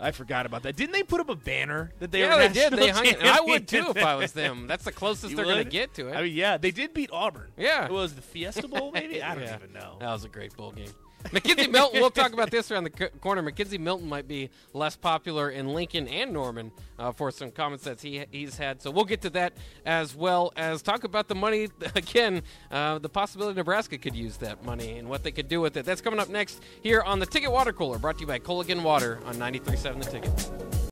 I 0.00 0.10
forgot 0.12 0.44
about 0.46 0.62
that. 0.64 0.76
Didn't 0.76 0.92
they 0.92 1.02
put 1.02 1.20
up 1.20 1.30
a 1.30 1.36
banner 1.36 1.92
that 2.00 2.10
they 2.10 2.20
yeah, 2.20 2.36
they 2.36 2.48
did. 2.48 2.72
They 2.74 2.88
hung 2.90 3.06
it. 3.06 3.22
I 3.22 3.40
would 3.40 3.66
too 3.66 3.86
if 3.88 3.96
I 4.04 4.14
was 4.16 4.32
them. 4.38 4.66
That's 4.66 4.84
the 4.84 4.92
closest 4.92 5.30
You 5.30 5.36
they're 5.36 5.44
going 5.46 5.64
to 5.64 5.70
get 5.70 5.94
to 5.94 6.08
it. 6.08 6.14
I 6.16 6.22
mean, 6.22 6.34
yeah, 6.34 6.58
they 6.58 6.70
did 6.70 6.92
beat 6.92 7.10
Auburn. 7.12 7.48
Yeah. 7.56 7.86
it 7.86 7.92
was 7.92 8.14
the 8.14 8.22
Fiesta 8.22 8.68
Bowl, 8.68 8.92
maybe. 8.92 9.22
I 9.22 9.34
don't 9.34 9.44
Yeah. 9.44 9.56
even 9.56 9.72
know. 9.72 9.96
That 10.00 10.12
was 10.12 10.24
a 10.24 10.28
great 10.28 10.54
bowl 10.56 10.72
game. 10.72 10.90
McKenzie 11.24 11.70
Milton, 11.70 12.00
we'll 12.00 12.10
talk 12.10 12.32
about 12.32 12.50
this 12.50 12.70
around 12.70 12.84
the 12.84 12.92
c- 12.96 13.18
corner. 13.20 13.42
McKenzie 13.42 13.78
Milton 13.78 14.08
might 14.08 14.28
be 14.28 14.50
less 14.72 14.96
popular 14.96 15.50
in 15.50 15.68
Lincoln 15.74 16.08
and 16.08 16.32
Norman 16.32 16.70
uh, 16.98 17.12
for 17.12 17.30
some 17.30 17.50
comments 17.50 17.84
that 17.84 18.00
he 18.00 18.24
he's 18.30 18.56
had. 18.56 18.80
So 18.80 18.90
we'll 18.90 19.04
get 19.04 19.20
to 19.22 19.30
that 19.30 19.52
as 19.84 20.14
well 20.14 20.52
as 20.56 20.80
talk 20.82 21.04
about 21.04 21.28
the 21.28 21.34
money 21.34 21.68
again. 21.94 22.42
Uh, 22.70 22.98
the 22.98 23.08
possibility 23.08 23.56
Nebraska 23.56 23.98
could 23.98 24.14
use 24.14 24.36
that 24.38 24.64
money 24.64 24.98
and 24.98 25.08
what 25.08 25.22
they 25.22 25.32
could 25.32 25.48
do 25.48 25.60
with 25.60 25.76
it. 25.76 25.84
That's 25.84 26.00
coming 26.00 26.20
up 26.20 26.28
next 26.28 26.62
here 26.82 27.02
on 27.02 27.18
the 27.18 27.26
Ticket 27.26 27.50
Water 27.50 27.72
Cooler, 27.72 27.98
brought 27.98 28.16
to 28.16 28.20
you 28.22 28.26
by 28.26 28.38
Culligan 28.38 28.82
Water 28.82 29.18
on 29.26 29.34
93.7 29.34 30.02
The 30.04 30.10
Ticket. 30.10 30.77